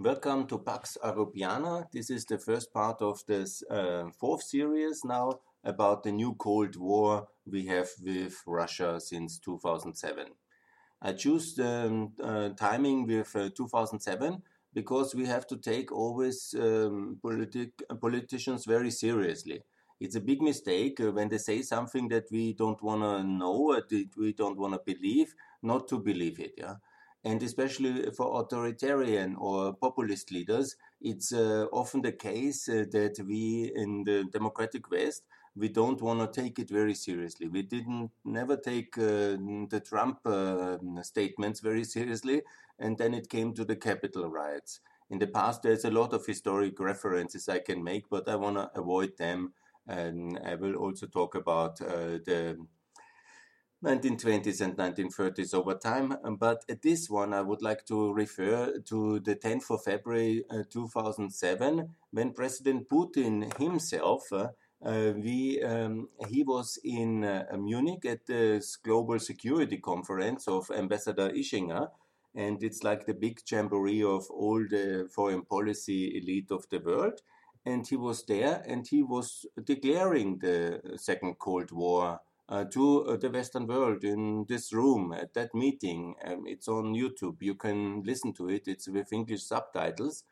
Welcome 0.00 0.46
to 0.46 0.58
Pax 0.58 0.96
Europiana. 1.04 1.90
This 1.90 2.08
is 2.08 2.24
the 2.24 2.38
first 2.38 2.72
part 2.72 3.02
of 3.02 3.20
this 3.26 3.64
uh, 3.68 4.04
fourth 4.20 4.44
series 4.44 5.00
now 5.04 5.40
about 5.64 6.04
the 6.04 6.12
new 6.12 6.36
Cold 6.36 6.76
War 6.76 7.26
we 7.44 7.66
have 7.66 7.88
with 8.00 8.40
Russia 8.46 9.00
since 9.00 9.40
2007. 9.40 10.26
I 11.02 11.12
choose 11.14 11.56
the 11.56 11.86
um, 11.86 12.12
uh, 12.22 12.50
timing 12.50 13.08
with 13.08 13.34
uh, 13.34 13.50
2007 13.56 14.40
because 14.72 15.16
we 15.16 15.26
have 15.26 15.48
to 15.48 15.56
take 15.56 15.90
always 15.90 16.54
um, 16.56 17.18
politic, 17.20 17.70
politicians 18.00 18.66
very 18.66 18.92
seriously. 18.92 19.64
It's 19.98 20.14
a 20.14 20.20
big 20.20 20.40
mistake 20.40 21.00
uh, 21.00 21.10
when 21.10 21.28
they 21.28 21.38
say 21.38 21.62
something 21.62 22.06
that 22.10 22.26
we 22.30 22.52
don't 22.52 22.80
want 22.84 23.02
to 23.02 23.24
know, 23.24 23.74
that 23.74 24.10
we 24.16 24.32
don't 24.32 24.58
want 24.58 24.74
to 24.74 24.94
believe, 24.94 25.34
not 25.60 25.88
to 25.88 25.98
believe 25.98 26.38
it. 26.38 26.52
Yeah 26.56 26.74
and 27.24 27.42
especially 27.42 28.10
for 28.16 28.40
authoritarian 28.40 29.36
or 29.36 29.74
populist 29.74 30.30
leaders, 30.30 30.76
it's 31.00 31.32
uh, 31.32 31.66
often 31.72 32.02
the 32.02 32.12
case 32.12 32.68
uh, 32.68 32.84
that 32.92 33.18
we 33.26 33.72
in 33.74 34.04
the 34.04 34.24
democratic 34.32 34.90
West 34.90 35.22
we 35.58 35.68
don't 35.68 36.00
want 36.00 36.20
to 36.20 36.40
take 36.40 36.58
it 36.58 36.70
very 36.70 36.94
seriously. 36.94 37.48
We 37.48 37.62
didn't 37.62 38.10
never 38.24 38.56
take 38.56 38.96
uh, 38.96 39.36
the 39.68 39.82
Trump 39.84 40.20
uh, 40.24 40.78
statements 41.02 41.60
very 41.60 41.84
seriously, 41.84 42.42
and 42.78 42.96
then 42.96 43.12
it 43.12 43.28
came 43.28 43.52
to 43.54 43.64
the 43.64 43.76
Capitol 43.76 44.30
riots. 44.30 44.80
In 45.10 45.18
the 45.18 45.26
past, 45.26 45.62
there's 45.62 45.84
a 45.84 45.90
lot 45.90 46.12
of 46.12 46.24
historic 46.24 46.78
references 46.78 47.48
I 47.48 47.58
can 47.58 47.82
make, 47.82 48.08
but 48.08 48.28
I 48.28 48.36
want 48.36 48.56
to 48.56 48.70
avoid 48.78 49.16
them. 49.18 49.52
And 49.86 50.38
I 50.44 50.54
will 50.54 50.76
also 50.76 51.06
talk 51.06 51.34
about 51.34 51.80
uh, 51.80 52.20
the 52.24 52.58
1920s 53.84 54.60
and 54.60 54.76
1930s 54.76 55.54
over 55.54 55.74
time. 55.74 56.16
But 56.38 56.64
at 56.68 56.82
this 56.82 57.08
one, 57.08 57.32
I 57.32 57.42
would 57.42 57.62
like 57.62 57.84
to 57.86 58.12
refer 58.12 58.80
to 58.80 59.20
the 59.20 59.36
10th 59.36 59.70
of 59.70 59.84
February 59.84 60.44
uh, 60.50 60.64
2007, 60.68 61.94
when 62.10 62.32
President 62.32 62.88
Putin 62.88 63.56
himself, 63.58 64.32
uh, 64.32 64.48
uh, 64.84 65.12
we, 65.16 65.62
um, 65.62 66.08
he 66.28 66.42
was 66.42 66.78
in 66.84 67.24
uh, 67.24 67.44
Munich 67.56 68.04
at 68.04 68.26
the 68.26 68.64
Global 68.82 69.18
Security 69.18 69.78
Conference 69.78 70.48
of 70.48 70.70
Ambassador 70.70 71.30
Ischinger. 71.30 71.88
And 72.34 72.62
it's 72.62 72.82
like 72.82 73.06
the 73.06 73.14
big 73.14 73.40
jamboree 73.50 74.02
of 74.02 74.28
all 74.30 74.58
the 74.58 75.08
foreign 75.12 75.42
policy 75.42 76.18
elite 76.18 76.50
of 76.50 76.68
the 76.70 76.78
world. 76.78 77.20
And 77.64 77.86
he 77.86 77.96
was 77.96 78.24
there 78.26 78.62
and 78.66 78.86
he 78.86 79.02
was 79.02 79.46
declaring 79.64 80.38
the 80.38 80.80
Second 80.96 81.38
Cold 81.38 81.72
War 81.72 82.20
uh, 82.48 82.64
to 82.64 83.04
uh, 83.04 83.16
the 83.16 83.30
Western 83.30 83.66
world 83.66 84.04
in 84.04 84.44
this 84.48 84.72
room 84.72 85.12
at 85.12 85.34
that 85.34 85.54
meeting. 85.54 86.14
Um, 86.24 86.44
it's 86.46 86.68
on 86.68 86.94
YouTube. 86.94 87.36
You 87.40 87.54
can 87.54 88.02
listen 88.02 88.32
to 88.34 88.48
it. 88.48 88.66
It's 88.66 88.88
with 88.88 89.12
English 89.12 89.42
subtitles. 89.42 90.24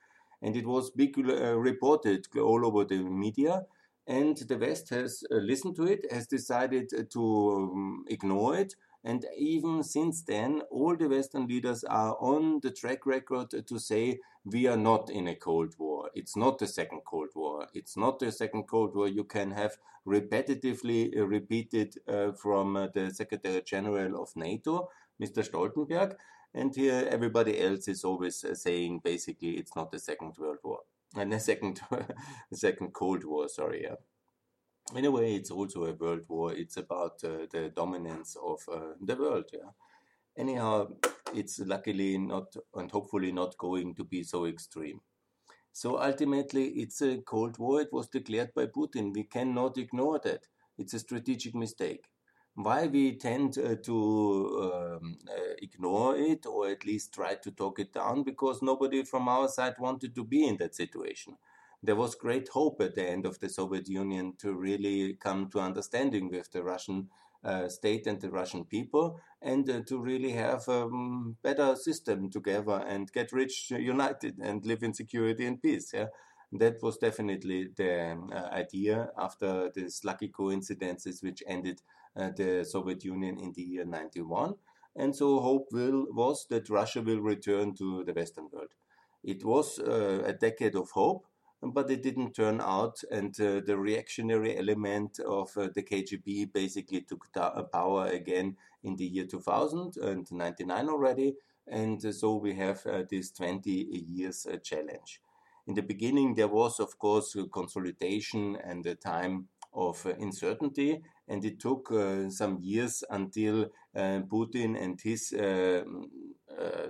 And 0.42 0.56
it 0.56 0.66
was 0.66 0.90
big 0.90 1.18
uh, 1.18 1.58
reported 1.58 2.26
all 2.36 2.66
over 2.66 2.84
the 2.84 2.98
media. 2.98 3.62
And 4.06 4.36
the 4.36 4.56
West 4.56 4.90
has 4.90 5.24
uh, 5.30 5.36
listened 5.36 5.76
to 5.76 5.84
it, 5.84 6.06
has 6.12 6.26
decided 6.26 6.90
to 7.10 7.70
um, 7.72 8.04
ignore 8.08 8.56
it, 8.56 8.74
and 9.06 9.24
even 9.38 9.84
since 9.84 10.22
then, 10.22 10.62
all 10.68 10.96
the 10.96 11.08
Western 11.08 11.46
leaders 11.46 11.84
are 11.84 12.16
on 12.18 12.58
the 12.60 12.72
track 12.72 13.06
record 13.06 13.50
to 13.64 13.78
say 13.78 14.18
we 14.44 14.66
are 14.66 14.76
not 14.76 15.10
in 15.10 15.28
a 15.28 15.36
Cold 15.36 15.74
War. 15.78 15.95
It's 16.16 16.36
not 16.36 16.58
the 16.58 16.66
second 16.66 17.02
Cold 17.04 17.28
War. 17.34 17.68
It's 17.74 17.96
not 17.96 18.18
the 18.18 18.32
second 18.32 18.64
Cold 18.64 18.96
War. 18.96 19.08
You 19.08 19.24
can 19.24 19.50
have 19.52 19.76
repetitively 20.06 21.16
uh, 21.16 21.26
repeated 21.26 21.94
uh, 22.08 22.32
from 22.32 22.76
uh, 22.76 22.88
the 22.94 23.12
Secretary 23.12 23.62
General 23.62 24.22
of 24.22 24.34
NATO, 24.34 24.88
Mr. 25.22 25.48
Stoltenberg. 25.48 26.16
And 26.54 26.74
here 26.74 27.06
everybody 27.10 27.60
else 27.60 27.86
is 27.88 28.02
always 28.04 28.44
saying 28.54 29.00
basically 29.04 29.58
it's 29.58 29.76
not 29.76 29.92
the 29.92 29.98
Second 29.98 30.34
World 30.38 30.58
War. 30.64 30.80
And 31.14 31.32
the 31.32 31.38
second, 31.38 31.80
the 31.90 32.56
second 32.56 32.92
Cold 32.92 33.24
War, 33.24 33.48
sorry. 33.48 33.82
Yeah 33.84 33.96
in 34.94 35.04
a 35.04 35.10
way, 35.10 35.34
it's 35.34 35.50
also 35.50 35.84
a 35.84 35.94
world 35.94 36.22
war. 36.28 36.52
It's 36.52 36.76
about 36.76 37.22
uh, 37.24 37.46
the 37.50 37.72
dominance 37.74 38.36
of 38.42 38.60
uh, 38.72 38.94
the 39.00 39.16
world. 39.16 39.50
Yeah. 39.52 39.70
Anyhow, 40.38 40.88
it's 41.34 41.58
luckily 41.58 42.18
not 42.18 42.54
and 42.74 42.90
hopefully 42.90 43.32
not 43.32 43.56
going 43.58 43.94
to 43.96 44.04
be 44.04 44.22
so 44.22 44.44
extreme. 44.44 45.00
So 45.76 46.00
ultimately, 46.00 46.68
it's 46.68 47.02
a 47.02 47.18
Cold 47.18 47.58
War. 47.58 47.82
It 47.82 47.92
was 47.92 48.08
declared 48.08 48.54
by 48.54 48.64
Putin. 48.64 49.12
We 49.12 49.24
cannot 49.24 49.76
ignore 49.76 50.18
that. 50.20 50.46
It's 50.78 50.94
a 50.94 50.98
strategic 50.98 51.54
mistake. 51.54 52.06
Why 52.54 52.86
we 52.86 53.16
tend 53.18 53.58
uh, 53.58 53.74
to 53.82 54.72
um, 54.72 55.18
uh, 55.28 55.54
ignore 55.60 56.16
it 56.16 56.46
or 56.46 56.70
at 56.70 56.86
least 56.86 57.12
try 57.12 57.34
to 57.34 57.50
talk 57.50 57.78
it 57.78 57.92
down? 57.92 58.22
Because 58.22 58.62
nobody 58.62 59.04
from 59.04 59.28
our 59.28 59.48
side 59.48 59.74
wanted 59.78 60.14
to 60.14 60.24
be 60.24 60.46
in 60.48 60.56
that 60.56 60.74
situation 60.74 61.36
there 61.82 61.94
was 61.96 62.14
great 62.14 62.48
hope 62.48 62.80
at 62.80 62.94
the 62.94 63.06
end 63.06 63.26
of 63.26 63.38
the 63.38 63.48
Soviet 63.48 63.88
Union 63.88 64.34
to 64.38 64.54
really 64.54 65.14
come 65.14 65.48
to 65.50 65.60
understanding 65.60 66.30
with 66.30 66.50
the 66.50 66.62
Russian 66.62 67.08
state 67.68 68.06
and 68.06 68.20
the 68.20 68.30
Russian 68.30 68.64
people, 68.64 69.20
and 69.42 69.68
uh, 69.68 69.80
to 69.88 69.98
really 69.98 70.32
have 70.32 70.66
a 70.68 70.82
um, 70.84 71.36
better 71.42 71.76
system 71.76 72.30
together 72.30 72.84
and 72.86 73.12
get 73.12 73.32
rich 73.32 73.70
united 73.70 74.38
and 74.38 74.64
live 74.66 74.82
in 74.82 74.94
security 74.94 75.46
and 75.46 75.60
peace. 75.62 75.92
Yeah, 75.92 76.06
that 76.52 76.82
was 76.82 76.98
definitely 76.98 77.68
the 77.76 78.12
um, 78.12 78.30
uh, 78.32 78.48
idea 78.52 79.10
after 79.18 79.70
these 79.74 80.04
lucky 80.04 80.28
coincidences 80.28 81.22
which 81.22 81.42
ended 81.46 81.82
uh, 82.16 82.30
the 82.36 82.64
Soviet 82.64 83.04
Union 83.04 83.38
in 83.38 83.52
the 83.52 83.62
year 83.62 83.84
91. 83.84 84.54
And 84.96 85.14
so 85.14 85.40
hope 85.40 85.68
will 85.72 86.06
was 86.10 86.46
that 86.50 86.70
Russia 86.70 87.02
will 87.02 87.20
return 87.20 87.74
to 87.76 88.04
the 88.04 88.14
Western 88.14 88.48
world. 88.50 88.72
It 89.22 89.44
was 89.44 89.78
uh, 89.78 90.22
a 90.24 90.32
decade 90.32 90.74
of 90.74 90.90
hope 90.90 91.26
but 91.72 91.90
it 91.90 92.02
didn't 92.02 92.34
turn 92.34 92.60
out. 92.60 93.02
And 93.10 93.38
uh, 93.40 93.60
the 93.60 93.76
reactionary 93.76 94.58
element 94.58 95.20
of 95.20 95.56
uh, 95.56 95.68
the 95.74 95.82
KGB 95.82 96.52
basically 96.52 97.02
took 97.02 97.26
uh, 97.36 97.62
power 97.64 98.06
again 98.06 98.56
in 98.82 98.96
the 98.96 99.04
year 99.04 99.26
2000 99.26 99.96
and 99.96 100.30
99 100.30 100.88
already. 100.88 101.34
And 101.66 102.14
so 102.14 102.36
we 102.36 102.54
have 102.54 102.86
uh, 102.86 103.02
this 103.10 103.30
20 103.32 103.70
years 103.70 104.46
uh, 104.46 104.56
challenge. 104.58 105.20
In 105.66 105.74
the 105.74 105.82
beginning, 105.82 106.34
there 106.34 106.48
was, 106.48 106.78
of 106.78 106.96
course, 106.98 107.36
consolidation 107.52 108.56
and 108.62 108.86
a 108.86 108.94
time 108.94 109.48
of 109.74 110.06
uncertainty. 110.06 111.02
And 111.28 111.44
it 111.44 111.58
took 111.58 111.92
some 112.30 112.58
years 112.60 113.02
until 113.10 113.66
Putin 113.96 114.80
and 114.80 115.00
his 115.00 115.34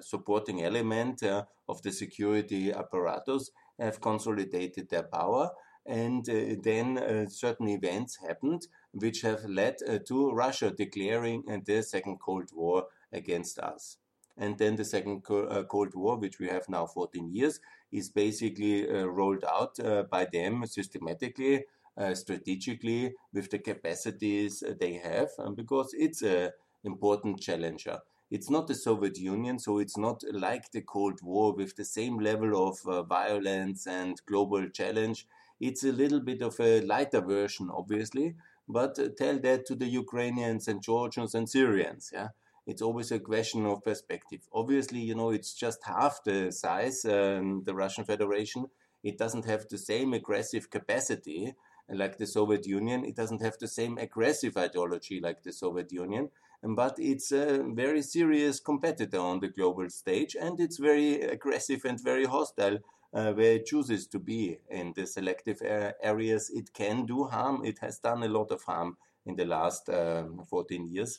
supporting 0.01 0.63
element 0.63 1.23
of 1.23 1.83
the 1.83 1.91
security 1.91 2.71
apparatus 2.71 3.51
have 3.79 4.01
consolidated 4.01 4.89
their 4.89 5.03
power. 5.03 5.51
And 5.85 6.29
uh, 6.29 6.57
then 6.63 6.99
uh, 6.99 7.27
certain 7.29 7.69
events 7.69 8.19
happened 8.27 8.67
which 8.93 9.21
have 9.23 9.45
led 9.45 9.77
uh, 9.89 9.99
to 10.09 10.33
Russia 10.33 10.71
declaring 10.71 11.45
the 11.65 11.83
Second 11.83 12.19
Cold 12.19 12.51
War 12.53 12.87
against 13.13 13.59
us. 13.59 13.99
And 14.37 14.59
then 14.59 14.77
the 14.77 14.85
Second 14.85 15.23
Cold 15.23 15.95
War, 15.95 16.19
which 16.19 16.39
we 16.39 16.49
have 16.49 16.69
now 16.69 16.87
14 16.87 17.33
years, 17.33 17.59
is 17.91 18.11
basically 18.11 18.87
rolled 18.87 19.45
out 19.45 19.79
by 20.11 20.27
them 20.31 20.67
systematically 20.67 21.65
uh, 21.99 22.15
strategically 22.15 23.15
with 23.33 23.51
the 23.51 23.59
capacities 23.59 24.63
they 24.79 24.95
have, 24.95 25.31
um, 25.39 25.55
because 25.55 25.95
it's 25.95 26.21
an 26.21 26.51
important 26.85 27.41
challenger. 27.41 27.99
It's 28.29 28.51
not 28.51 28.67
the 28.67 28.75
Soviet 28.75 29.19
Union, 29.19 29.59
so 29.61 29.79
it's 29.79 29.97
not 29.97 30.23
like 30.33 30.73
the 30.73 30.81
Cold 30.81 31.21
War 31.23 31.55
with 31.55 31.77
the 31.77 31.85
same 31.85 32.19
level 32.19 32.69
of 32.69 32.79
uh, 32.85 33.03
violence 33.05 33.87
and 33.87 34.21
global 34.27 34.69
challenge. 34.69 35.27
It's 35.61 35.85
a 35.85 35.93
little 35.93 36.21
bit 36.21 36.43
of 36.43 36.59
a 36.59 36.81
lighter 36.81 37.21
version, 37.21 37.71
obviously, 37.73 38.35
but 38.69 38.99
uh, 38.99 39.09
tell 39.17 39.39
that 39.41 39.65
to 39.67 39.77
the 39.77 39.87
Ukrainians 39.87 40.67
and 40.67 40.83
Georgians 40.83 41.37
and 41.37 41.49
Syrians. 41.49 42.11
Yeah, 42.13 42.29
it's 42.67 42.83
always 42.83 43.13
a 43.13 43.21
question 43.21 43.65
of 43.65 43.85
perspective. 43.85 44.41
Obviously, 44.53 44.99
you 44.99 45.15
know, 45.15 45.31
it's 45.31 45.55
just 45.55 45.85
half 45.85 46.25
the 46.25 46.51
size, 46.51 47.05
um, 47.05 47.63
the 47.65 47.75
Russian 47.77 48.05
Federation. 48.05 48.67
It 49.05 49.19
doesn't 49.19 49.45
have 49.45 49.69
the 49.69 49.79
same 49.79 50.13
aggressive 50.13 50.69
capacity 50.69 51.55
like 51.89 52.19
the 52.19 52.27
Soviet 52.27 52.67
Union. 52.67 53.05
It 53.05 53.15
doesn't 53.15 53.41
have 53.41 53.57
the 53.61 53.69
same 53.69 53.99
aggressive 53.99 54.57
ideology 54.57 55.21
like 55.21 55.45
the 55.45 55.53
Soviet 55.53 55.93
Union 55.93 56.31
but 56.63 56.97
it's 56.99 57.33
a 57.33 57.63
very 57.75 58.03
serious 58.03 58.61
competitor 58.61 59.19
on 59.19 59.41
the 59.41 59.49
global 59.49 59.89
stage 59.91 60.37
and 60.41 60.61
it's 60.61 60.79
very 60.79 61.23
aggressive 61.23 61.85
and 61.85 62.03
very 62.03 62.25
hostile 62.25 62.79
uh, 63.15 63.33
where 63.33 63.55
it 63.55 63.67
chooses 63.67 64.07
to 64.09 64.19
be 64.19 64.59
in 64.71 64.93
the 64.95 65.07
selective 65.07 65.61
areas. 65.63 66.51
It 66.51 66.73
can 66.73 67.07
do 67.07 67.25
harm. 67.25 67.65
It 67.65 67.79
has 67.81 67.99
done 67.99 68.23
a 68.23 68.29
lot 68.29 68.51
of 68.51 68.63
harm 68.63 68.97
in 69.25 69.37
the 69.37 69.45
last 69.45 69.89
um, 69.89 70.43
14 70.49 70.87
years. 70.87 71.19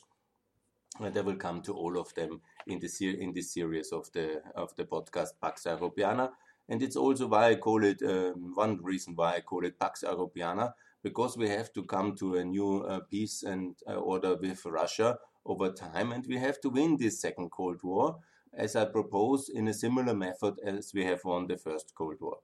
And 1.00 1.16
I 1.16 1.22
will 1.22 1.36
come 1.36 1.62
to 1.64 1.74
all 1.74 1.98
of 2.00 2.14
them 2.16 2.42
in 2.66 2.80
the 2.80 2.88
ser- 2.88 3.20
in 3.20 3.34
this 3.34 3.54
series 3.54 3.92
of 3.92 4.12
the 4.14 4.42
of 4.56 4.76
the 4.76 4.86
podcast 4.86 5.34
Pax 5.42 5.64
Europiana. 5.64 6.32
And 6.70 6.82
it's 6.82 6.96
also 6.96 7.28
why 7.28 7.50
I 7.50 7.56
call 7.56 7.84
it 7.84 8.02
um, 8.02 8.54
one 8.56 8.80
reason 8.82 9.16
why 9.16 9.36
I 9.36 9.42
call 9.42 9.66
it 9.66 9.80
Pax 9.80 10.04
Europiana 10.04 10.74
because 11.04 11.38
we 11.38 11.50
have 11.50 11.72
to 11.74 11.84
come 11.84 12.16
to 12.16 12.36
a 12.36 12.44
new 12.44 12.82
uh, 12.82 13.00
peace 13.10 13.44
and 13.44 13.76
uh, 13.88 13.96
order 13.96 14.36
with 14.36 14.66
Russia 14.66 15.18
over 15.46 15.72
time, 15.72 16.12
and 16.12 16.26
we 16.28 16.38
have 16.38 16.60
to 16.62 16.70
win 16.70 16.98
this 16.98 17.22
second 17.22 17.50
Cold 17.52 17.82
War. 17.84 18.18
as 18.54 18.76
I 18.76 18.86
propose 18.86 19.50
in 19.50 19.68
a 19.68 19.74
similar 19.74 20.16
method 20.16 20.56
as 20.66 20.92
we 20.94 21.06
have 21.06 21.24
won 21.24 21.48
the 21.48 21.58
First 21.58 21.94
Cold 21.96 22.18
War. 22.20 22.38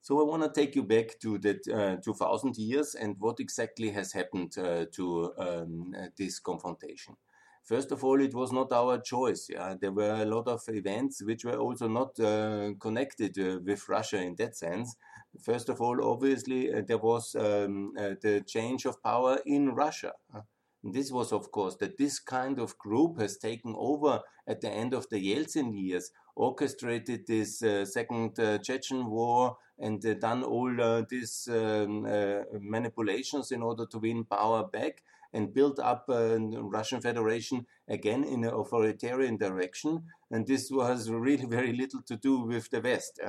So 0.00 0.18
I 0.18 0.24
want 0.24 0.42
to 0.42 0.60
take 0.60 0.74
you 0.74 0.82
back 0.82 1.18
to 1.20 1.38
the 1.38 1.58
uh, 1.72 2.02
2000 2.02 2.56
years 2.56 2.94
and 2.94 3.16
what 3.18 3.38
exactly 3.38 3.90
has 3.90 4.12
happened 4.12 4.56
uh, 4.56 4.86
to 4.92 5.32
um, 5.38 5.94
this 6.16 6.38
confrontation. 6.40 7.16
First 7.64 7.92
of 7.92 8.02
all, 8.02 8.20
it 8.20 8.34
was 8.34 8.50
not 8.50 8.72
our 8.72 8.98
choice. 8.98 9.48
Yeah? 9.50 9.74
There 9.78 9.92
were 9.92 10.14
a 10.14 10.24
lot 10.24 10.48
of 10.48 10.62
events 10.68 11.22
which 11.22 11.44
were 11.44 11.58
also 11.58 11.86
not 11.86 12.18
uh, 12.18 12.70
connected 12.80 13.38
uh, 13.38 13.60
with 13.62 13.86
Russia 13.88 14.22
in 14.22 14.34
that 14.36 14.56
sense. 14.56 14.96
First 15.38 15.68
of 15.68 15.80
all, 15.80 16.02
obviously, 16.02 16.72
uh, 16.72 16.82
there 16.86 16.98
was 16.98 17.34
um, 17.34 17.92
uh, 17.98 18.14
the 18.20 18.42
change 18.46 18.84
of 18.84 19.02
power 19.02 19.38
in 19.46 19.70
Russia. 19.70 20.12
This 20.82 21.12
was, 21.12 21.30
of 21.32 21.52
course, 21.52 21.76
that 21.76 21.98
this 21.98 22.18
kind 22.18 22.58
of 22.58 22.78
group 22.78 23.20
has 23.20 23.36
taken 23.36 23.74
over 23.76 24.22
at 24.48 24.62
the 24.62 24.70
end 24.70 24.94
of 24.94 25.08
the 25.10 25.18
Yeltsin 25.18 25.78
years, 25.78 26.10
orchestrated 26.34 27.26
this 27.26 27.62
uh, 27.62 27.84
second 27.84 28.38
uh, 28.38 28.58
Chechen 28.58 29.10
war, 29.10 29.58
and 29.78 30.04
uh, 30.04 30.14
done 30.14 30.42
all 30.42 30.80
uh, 30.80 31.02
these 31.08 31.48
um, 31.50 32.02
manipulations 32.60 33.52
in 33.52 33.62
order 33.62 33.86
to 33.86 33.98
win 33.98 34.24
power 34.24 34.64
back 34.66 35.02
and 35.32 35.54
build 35.54 35.78
up 35.78 36.06
uh, 36.08 36.38
Russian 36.38 37.00
Federation 37.00 37.66
again 37.88 38.24
in 38.24 38.44
an 38.44 38.52
authoritarian 38.52 39.36
direction. 39.36 40.04
And 40.30 40.46
this 40.46 40.70
was 40.70 41.10
really 41.10 41.44
very 41.48 41.72
little 41.72 42.02
to 42.02 42.16
do 42.16 42.40
with 42.40 42.70
the 42.70 42.80
West. 42.80 43.20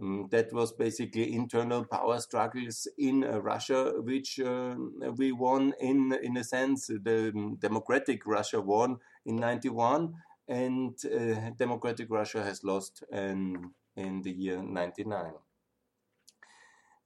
Um, 0.00 0.28
that 0.30 0.52
was 0.52 0.72
basically 0.72 1.34
internal 1.34 1.84
power 1.84 2.20
struggles 2.20 2.86
in 2.98 3.24
uh, 3.24 3.40
Russia, 3.40 3.94
which 3.98 4.38
uh, 4.38 4.76
we 5.16 5.32
won 5.32 5.72
in 5.80 6.12
in 6.22 6.36
a 6.36 6.44
sense. 6.44 6.86
The 6.86 7.32
um, 7.34 7.56
democratic 7.56 8.24
Russia 8.24 8.60
won 8.60 8.98
in 9.26 9.36
'91, 9.36 10.14
and 10.46 10.94
uh, 11.04 11.50
democratic 11.56 12.10
Russia 12.10 12.44
has 12.44 12.62
lost 12.62 13.02
in 13.10 13.72
in 13.96 14.22
the 14.22 14.30
year 14.30 14.62
'99. 14.62 15.32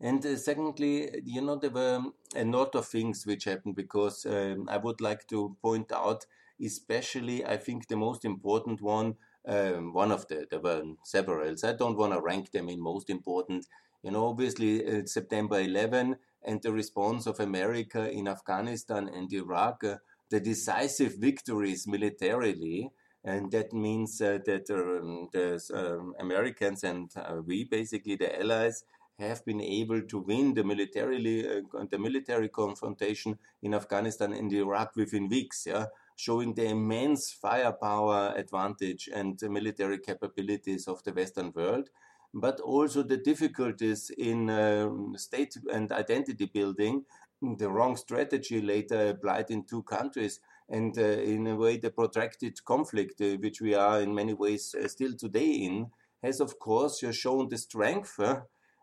And 0.03 0.27
uh, 0.27 0.37
secondly, 0.37 1.23
you 1.25 1.41
know, 1.41 1.57
there 1.57 1.71
were 1.71 2.03
a 2.35 2.45
lot 2.45 2.75
of 2.75 2.87
things 2.87 3.25
which 3.25 3.45
happened 3.45 3.77
because 3.77 4.27
um, 4.27 4.69
I 4.69 4.77
would 4.77 5.01
like 5.01 5.29
to 5.29 5.57
point 5.63 5.93
out, 5.93 6.27
especially, 6.61 7.47
I 7.47 7.57
think 7.57 7.87
the 7.87 7.97
most 7.97 8.25
important 8.25 8.83
one 8.83 9.15
um, 9.47 9.93
one 9.93 10.13
of 10.13 10.27
the, 10.29 10.47
there 10.51 10.61
were 10.61 10.83
several. 11.05 11.55
I 11.65 11.73
don't 11.73 11.97
want 11.97 12.13
to 12.13 12.21
rank 12.21 12.53
them 12.53 12.69
in 12.69 12.81
most 12.81 13.11
important. 13.11 13.67
You 14.03 14.11
know, 14.11 14.27
obviously, 14.29 14.85
uh, 14.87 15.07
September 15.07 15.61
11 15.61 16.17
and 16.45 16.63
the 16.63 16.73
response 16.73 17.27
of 17.27 17.41
America 17.41 18.11
in 18.11 18.29
Afghanistan 18.29 19.09
and 19.09 19.33
Iraq, 19.33 19.85
uh, 19.85 19.97
the 20.31 20.41
decisive 20.41 21.17
victories 21.17 21.87
militarily, 21.87 22.91
and 23.25 23.53
that 23.53 23.73
means 23.73 24.21
uh, 24.21 24.39
that 24.45 24.69
um, 24.71 25.29
the 25.33 25.61
um, 25.73 26.15
Americans 26.19 26.83
and 26.83 27.11
uh, 27.17 27.37
we, 27.47 27.65
basically 27.65 28.17
the 28.17 28.41
allies, 28.41 28.85
have 29.19 29.45
been 29.45 29.61
able 29.61 30.03
to 30.03 30.19
win 30.19 30.55
the 30.55 30.65
militarily 30.65 31.47
uh, 31.49 31.85
the 31.91 31.99
military 31.99 32.49
confrontation 32.49 33.39
in 33.63 33.75
Afghanistan 33.75 34.33
and 34.33 34.53
Iraq 34.53 34.97
within 34.97 35.29
weeks. 35.29 35.67
Yeah, 35.67 35.87
showing 36.17 36.55
the 36.55 36.67
immense 36.67 37.33
firepower 37.33 38.35
advantage 38.37 39.09
and 39.13 39.41
military 39.43 39.99
capabilities 39.99 40.87
of 40.87 41.03
the 41.05 41.13
Western 41.13 41.53
world, 41.53 41.89
but 42.35 42.61
also 42.61 43.03
the 43.03 43.17
difficulties 43.17 44.11
in 44.17 44.49
uh, 44.49 44.89
state 45.17 45.57
and 45.73 45.93
identity 45.93 46.47
building, 46.47 47.05
the 47.43 47.69
wrong 47.69 47.97
strategy 47.97 48.61
later 48.61 49.09
applied 49.09 49.51
in 49.51 49.65
two 49.65 49.83
countries, 49.83 50.41
and 50.69 50.97
uh, 50.97 51.03
in 51.03 51.47
a 51.47 51.57
way 51.57 51.77
the 51.77 51.91
protracted 51.91 52.65
conflict, 52.65 53.21
uh, 53.21 53.37
which 53.41 53.61
we 53.61 53.75
are 53.75 54.01
in 54.01 54.15
many 54.15 54.33
ways 54.33 54.75
uh, 54.75 54.87
still 54.89 55.15
today 55.15 55.51
in, 55.51 55.91
has 56.23 56.41
of 56.41 56.59
course 56.59 57.05
shown 57.13 57.49
the 57.49 57.59
strength. 57.59 58.19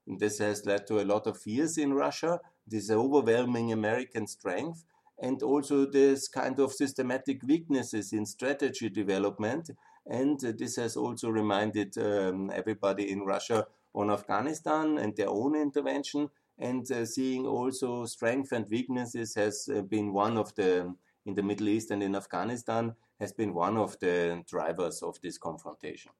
this 0.05 0.39
has 0.39 0.65
led 0.65 0.87
to 0.87 0.99
a 0.99 1.05
lot 1.05 1.27
of 1.27 1.39
fears 1.39 1.77
in 1.77 1.93
Russia, 1.93 2.39
this 2.67 2.89
overwhelming 2.89 3.71
American 3.71 4.27
strength 4.27 4.83
and 5.21 5.43
also 5.43 5.85
this 5.85 6.27
kind 6.27 6.59
of 6.59 6.71
systematic 6.71 7.41
weaknesses 7.43 8.13
in 8.13 8.25
strategy 8.25 8.89
development. 8.89 9.69
And 10.05 10.39
this 10.39 10.77
has 10.77 10.95
also 10.95 11.29
reminded 11.29 11.97
um, 11.97 12.49
everybody 12.51 13.11
in 13.11 13.21
Russia 13.21 13.67
on 13.93 14.09
Afghanistan 14.09 14.97
and 14.97 15.15
their 15.15 15.29
own 15.29 15.55
intervention. 15.55 16.29
And 16.57 16.89
uh, 16.91 17.05
seeing 17.05 17.45
also 17.45 18.05
strength 18.05 18.51
and 18.51 18.65
weaknesses 18.69 19.35
has 19.35 19.69
uh, 19.73 19.81
been 19.81 20.13
one 20.13 20.37
of 20.37 20.55
the, 20.55 20.95
in 21.25 21.35
the 21.35 21.43
Middle 21.43 21.69
East 21.69 21.91
and 21.91 22.01
in 22.01 22.15
Afghanistan, 22.15 22.95
has 23.19 23.33
been 23.33 23.53
one 23.53 23.77
of 23.77 23.99
the 23.99 24.43
drivers 24.47 25.03
of 25.03 25.19
this 25.21 25.37
confrontation. 25.37 26.11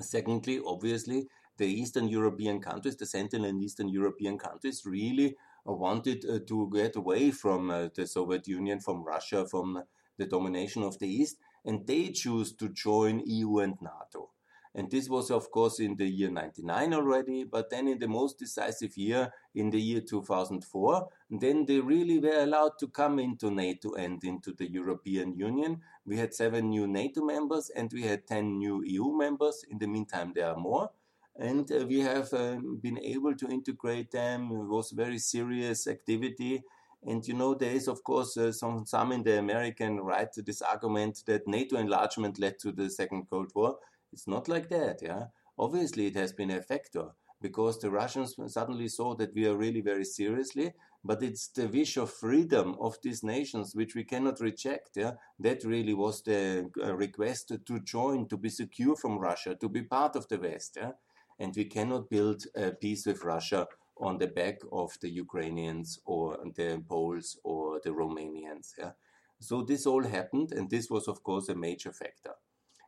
Secondly, 0.00 0.60
obviously, 0.64 1.28
the 1.56 1.66
Eastern 1.66 2.08
European 2.08 2.60
countries, 2.60 2.96
the 2.96 3.06
Central 3.06 3.44
and 3.44 3.62
Eastern 3.62 3.88
European 3.88 4.38
countries, 4.38 4.82
really 4.86 5.36
wanted 5.70 6.24
uh, 6.24 6.38
to 6.46 6.70
get 6.72 6.96
away 6.96 7.30
from 7.30 7.70
uh, 7.70 7.88
the 7.94 8.06
Soviet 8.06 8.46
Union, 8.48 8.80
from 8.80 9.04
Russia, 9.04 9.46
from 9.46 9.82
the 10.16 10.26
domination 10.26 10.82
of 10.82 10.98
the 10.98 11.08
East, 11.08 11.36
and 11.64 11.86
they 11.86 12.10
choose 12.10 12.52
to 12.56 12.68
join 12.68 13.22
EU 13.26 13.58
and 13.58 13.74
NATO. 13.80 14.30
And 14.74 14.90
this 14.90 15.08
was, 15.08 15.30
of 15.30 15.50
course, 15.50 15.80
in 15.80 15.96
the 15.96 16.06
year 16.06 16.30
99 16.30 16.94
already, 16.94 17.44
but 17.44 17.70
then 17.70 17.88
in 17.88 17.98
the 17.98 18.06
most 18.06 18.38
decisive 18.38 18.96
year, 18.96 19.32
in 19.54 19.70
the 19.70 19.80
year 19.80 20.00
2004, 20.00 21.08
then 21.30 21.64
they 21.66 21.80
really 21.80 22.18
were 22.18 22.42
allowed 22.42 22.78
to 22.80 22.88
come 22.88 23.18
into 23.18 23.50
NATO 23.50 23.94
and 23.94 24.22
into 24.22 24.52
the 24.52 24.70
European 24.70 25.34
Union. 25.34 25.80
We 26.04 26.16
had 26.16 26.34
seven 26.34 26.68
new 26.68 26.86
NATO 26.86 27.24
members 27.24 27.70
and 27.70 27.90
we 27.92 28.02
had 28.02 28.26
10 28.26 28.58
new 28.58 28.82
EU 28.84 29.16
members. 29.16 29.64
In 29.68 29.78
the 29.78 29.88
meantime, 29.88 30.32
there 30.34 30.48
are 30.48 30.56
more 30.56 30.90
and 31.38 31.70
uh, 31.70 31.86
we 31.86 32.00
have 32.00 32.32
um, 32.34 32.78
been 32.82 32.98
able 32.98 33.34
to 33.36 33.48
integrate 33.48 34.10
them. 34.10 34.50
It 34.50 34.68
was 34.68 34.90
very 34.90 35.18
serious 35.18 35.86
activity. 35.86 36.62
And 37.06 37.26
you 37.26 37.34
know, 37.34 37.54
there 37.54 37.70
is 37.70 37.86
of 37.86 38.02
course 38.02 38.36
uh, 38.36 38.50
some 38.50 38.84
some 38.84 39.12
in 39.12 39.22
the 39.22 39.38
American 39.38 40.00
right 40.00 40.30
to 40.32 40.42
this 40.42 40.62
argument 40.62 41.22
that 41.26 41.46
NATO 41.46 41.76
enlargement 41.76 42.40
led 42.40 42.58
to 42.60 42.72
the 42.72 42.90
Second 42.90 43.26
Cold 43.30 43.52
War. 43.54 43.76
It's 44.12 44.26
not 44.26 44.48
like 44.48 44.68
that, 44.70 45.00
yeah. 45.00 45.26
Obviously, 45.56 46.06
it 46.06 46.16
has 46.16 46.32
been 46.32 46.50
a 46.50 46.62
factor 46.62 47.10
because 47.40 47.78
the 47.78 47.90
Russians 47.90 48.34
suddenly 48.48 48.88
saw 48.88 49.14
that 49.14 49.32
we 49.34 49.46
are 49.46 49.56
really 49.56 49.80
very 49.80 50.04
seriously. 50.04 50.72
But 51.04 51.22
it's 51.22 51.46
the 51.48 51.68
wish 51.68 51.96
of 51.96 52.10
freedom 52.10 52.74
of 52.80 52.96
these 53.04 53.22
nations 53.22 53.76
which 53.76 53.94
we 53.94 54.02
cannot 54.02 54.40
reject. 54.40 54.96
Yeah, 54.96 55.12
that 55.38 55.62
really 55.62 55.94
was 55.94 56.22
the 56.22 56.68
uh, 56.82 56.96
request 56.96 57.52
to 57.64 57.80
join, 57.80 58.26
to 58.28 58.36
be 58.36 58.48
secure 58.48 58.96
from 58.96 59.20
Russia, 59.20 59.54
to 59.54 59.68
be 59.68 59.82
part 59.82 60.16
of 60.16 60.26
the 60.26 60.38
West. 60.38 60.78
Yeah 60.80 60.92
and 61.38 61.54
we 61.56 61.64
cannot 61.64 62.10
build 62.10 62.44
a 62.56 62.70
peace 62.70 63.06
with 63.06 63.24
Russia 63.24 63.66
on 64.00 64.18
the 64.18 64.26
back 64.26 64.58
of 64.72 64.92
the 65.00 65.10
Ukrainians 65.10 66.00
or 66.04 66.38
the 66.56 66.82
Poles 66.88 67.38
or 67.44 67.80
the 67.82 67.90
Romanians. 67.90 68.72
Yeah? 68.78 68.92
So 69.40 69.62
this 69.62 69.86
all 69.86 70.04
happened, 70.04 70.52
and 70.52 70.68
this 70.68 70.90
was, 70.90 71.08
of 71.08 71.22
course, 71.22 71.48
a 71.48 71.54
major 71.54 71.92
factor. 71.92 72.34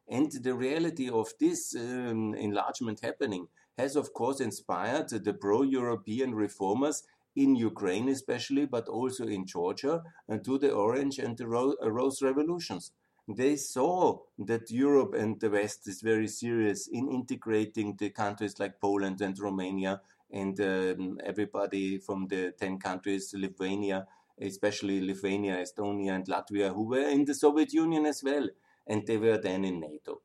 And 0.09 0.30
the 0.33 0.54
reality 0.54 1.09
of 1.09 1.33
this 1.38 1.75
um, 1.76 2.35
enlargement 2.35 3.00
happening 3.00 3.47
has, 3.78 3.95
of 3.95 4.12
course, 4.12 4.40
inspired 4.40 5.09
the 5.09 5.33
pro 5.33 5.62
European 5.62 6.35
reformers 6.35 7.04
in 7.37 7.54
Ukraine, 7.54 8.09
especially, 8.09 8.66
but 8.66 8.88
also 8.88 9.26
in 9.26 9.47
Georgia, 9.47 10.02
uh, 10.28 10.38
to 10.38 10.59
the 10.59 10.73
Orange 10.73 11.19
and 11.21 11.37
the 11.38 11.47
Ro- 11.47 11.76
Rose 11.80 12.21
revolutions 12.23 12.90
they 13.37 13.56
saw 13.56 14.18
that 14.38 14.70
Europe 14.70 15.14
and 15.14 15.38
the 15.40 15.50
West 15.50 15.87
is 15.88 16.00
very 16.00 16.28
serious 16.28 16.88
in 16.88 17.10
integrating 17.10 17.96
the 17.96 18.10
countries 18.10 18.58
like 18.58 18.80
Poland 18.80 19.20
and 19.20 19.38
Romania 19.38 20.00
and 20.32 20.58
um, 20.60 21.18
everybody 21.25 21.99
from 21.99 22.28
the 22.28 22.52
10 22.58 22.78
countries, 22.78 23.34
Lithuania, 23.37 24.06
especially 24.40 25.00
Lithuania, 25.00 25.56
Estonia, 25.56 26.14
and 26.14 26.26
Latvia, 26.26 26.72
who 26.75 26.84
were 26.84 27.08
in 27.08 27.25
the 27.25 27.34
Soviet 27.34 27.72
Union 27.72 28.06
as 28.06 28.22
well, 28.22 28.49
and 28.87 29.06
they 29.06 29.16
were 29.16 29.38
then 29.38 29.64
in 29.64 29.80
NATO. 29.80 30.22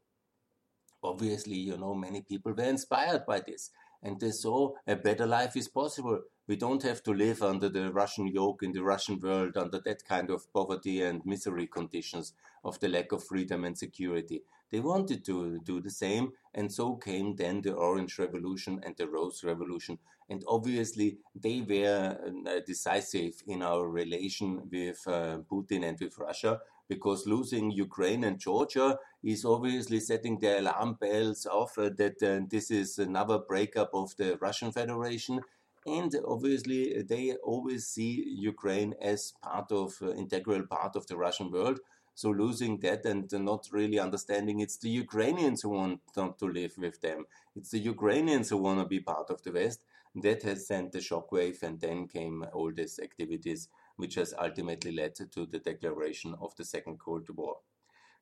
Obviously, 1.04 1.58
you 1.58 1.78
know, 1.78 1.94
many 1.94 2.22
people 2.22 2.54
were 2.54 2.64
inspired 2.64 3.26
by 3.26 3.40
this, 3.40 3.72
and 4.06 4.20
they 4.20 4.32
saw 4.32 4.72
a 4.88 4.96
better 4.96 5.26
life 5.26 5.58
is 5.58 5.68
possible 5.68 6.22
we 6.48 6.56
don't 6.56 6.84
have 6.84 7.02
to 7.04 7.12
live 7.12 7.42
under 7.42 7.70
the 7.70 7.92
Russian 7.92 8.28
yoke 8.28 8.62
in 8.62 8.72
the 8.72 8.84
Russian 8.84 9.20
world, 9.20 9.58
under 9.58 9.80
that 9.80 10.06
kind 10.06 10.30
of 10.30 10.52
poverty 10.54 11.02
and 11.02 11.26
misery 11.26 11.66
conditions 11.68 12.34
of 12.64 12.80
the 12.80 12.88
lack 12.88 13.12
of 13.12 13.24
freedom 13.24 13.64
and 13.64 13.78
security. 13.78 14.44
They 14.72 14.80
wanted 14.80 15.26
to 15.26 15.60
do 15.60 15.82
the 15.82 15.90
same, 15.90 16.34
and 16.54 16.72
so 16.72 16.96
came 16.96 17.36
then 17.36 17.62
the 17.62 17.74
Orange 17.74 18.20
Revolution 18.20 18.80
and 18.84 18.96
the 18.96 19.08
Rose 19.08 19.44
Revolution. 19.44 19.98
And 20.30 20.44
obviously, 20.48 21.18
they 21.36 21.62
were 21.62 22.18
uh, 22.48 22.60
decisive 22.66 23.42
in 23.48 23.62
our 23.62 23.88
relation 23.88 24.70
with 24.72 25.02
uh, 25.08 25.38
Putin 25.52 25.88
and 25.88 26.00
with 26.00 26.18
Russia, 26.18 26.62
because 26.88 27.26
losing 27.26 27.72
Ukraine 27.72 28.24
and 28.24 28.40
Georgia 28.40 28.98
is 29.24 29.46
obviously 29.46 30.00
setting 30.00 30.40
the 30.40 30.60
alarm 30.60 30.98
bells 31.00 31.46
off 31.46 31.78
uh, 31.78 31.90
that 31.98 32.22
uh, 32.22 32.46
this 32.50 32.70
is 32.72 33.00
another 33.00 33.40
breakup 33.40 33.92
of 33.94 34.16
the 34.18 34.38
Russian 34.42 34.72
Federation 34.72 35.42
and 35.86 36.16
obviously 36.28 37.02
they 37.04 37.34
always 37.44 37.88
see 37.88 38.24
Ukraine 38.38 38.96
as 39.02 39.34
part 39.42 39.72
of 39.72 39.96
uh, 40.02 40.14
integral 40.14 40.66
part 40.66 40.96
of 40.96 41.06
the 41.08 41.16
Russian 41.16 41.52
world. 41.52 41.80
So 42.16 42.30
losing 42.30 42.80
that 42.80 43.06
and 43.06 43.32
not 43.32 43.68
really 43.72 44.00
understanding 44.00 44.62
it's 44.62 44.78
the 44.78 44.90
Ukrainians 44.90 45.62
who 45.62 45.70
want 45.70 46.00
to 46.16 46.46
live 46.46 46.74
with 46.78 47.02
them. 47.02 47.26
It's 47.56 47.72
the 47.72 47.80
Ukrainians 47.80 48.50
who 48.50 48.58
want 48.58 48.80
to 48.80 48.86
be 48.86 49.00
part 49.00 49.30
of 49.30 49.44
the 49.44 49.52
West. 49.52 49.82
That 50.16 50.44
has 50.44 50.66
sent 50.66 50.94
the 50.94 51.00
shockwave, 51.00 51.62
and 51.62 51.82
then 51.82 52.08
came 52.08 52.46
all 52.54 52.72
these 52.72 53.00
activities, 53.04 53.68
which 53.96 54.16
has 54.16 54.34
ultimately 54.40 54.92
led 54.92 55.16
to 55.16 55.46
the 55.46 55.60
declaration 55.60 56.36
of 56.42 56.56
the 56.56 56.66
Second 56.66 57.00
Cold 57.00 57.28
War. 57.30 57.58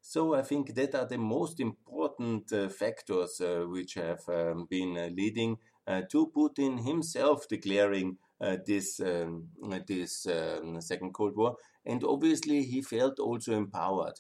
So 0.01 0.35
I 0.35 0.41
think 0.41 0.75
that 0.75 0.95
are 0.95 1.07
the 1.07 1.17
most 1.17 1.59
important 1.59 2.51
uh, 2.51 2.67
factors 2.69 3.39
uh, 3.39 3.63
which 3.67 3.93
have 3.93 4.19
um, 4.27 4.67
been 4.69 4.97
uh, 4.97 5.09
leading 5.13 5.57
uh, 5.87 6.01
to 6.11 6.31
Putin 6.35 6.85
himself 6.85 7.47
declaring 7.47 8.17
uh, 8.41 8.57
this 8.65 8.99
um, 8.99 9.47
this 9.87 10.27
um, 10.27 10.81
Second 10.81 11.13
Cold 11.13 11.37
War, 11.37 11.55
and 11.85 12.03
obviously 12.03 12.63
he 12.63 12.81
felt 12.81 13.19
also 13.19 13.53
empowered. 13.53 14.19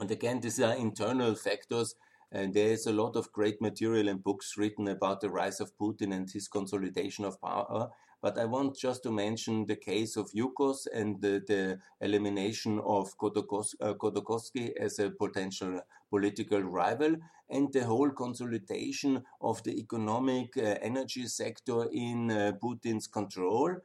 And 0.00 0.10
again, 0.10 0.40
these 0.40 0.60
are 0.60 0.74
internal 0.74 1.34
factors. 1.34 1.94
And 2.34 2.54
there 2.54 2.68
is 2.68 2.86
a 2.86 2.92
lot 2.94 3.14
of 3.14 3.30
great 3.30 3.60
material 3.60 4.08
and 4.08 4.24
books 4.24 4.56
written 4.56 4.88
about 4.88 5.20
the 5.20 5.28
rise 5.28 5.60
of 5.60 5.76
Putin 5.76 6.14
and 6.14 6.30
his 6.30 6.48
consolidation 6.48 7.26
of 7.26 7.38
power. 7.42 7.90
But 8.22 8.38
I 8.38 8.44
want 8.44 8.76
just 8.76 9.02
to 9.02 9.10
mention 9.10 9.66
the 9.66 9.76
case 9.76 10.16
of 10.16 10.30
Yukos 10.30 10.86
and 10.94 11.20
the, 11.20 11.42
the 11.46 11.80
elimination 12.00 12.78
of 12.78 13.18
Khodorkovsky 13.18 14.70
uh, 14.70 14.84
as 14.84 15.00
a 15.00 15.10
potential 15.10 15.80
political 16.08 16.60
rival 16.60 17.16
and 17.50 17.72
the 17.72 17.84
whole 17.84 18.10
consolidation 18.10 19.24
of 19.40 19.62
the 19.64 19.78
economic 19.78 20.56
uh, 20.56 20.76
energy 20.80 21.26
sector 21.26 21.88
in 21.92 22.30
uh, 22.30 22.52
Putin's 22.62 23.08
control, 23.08 23.76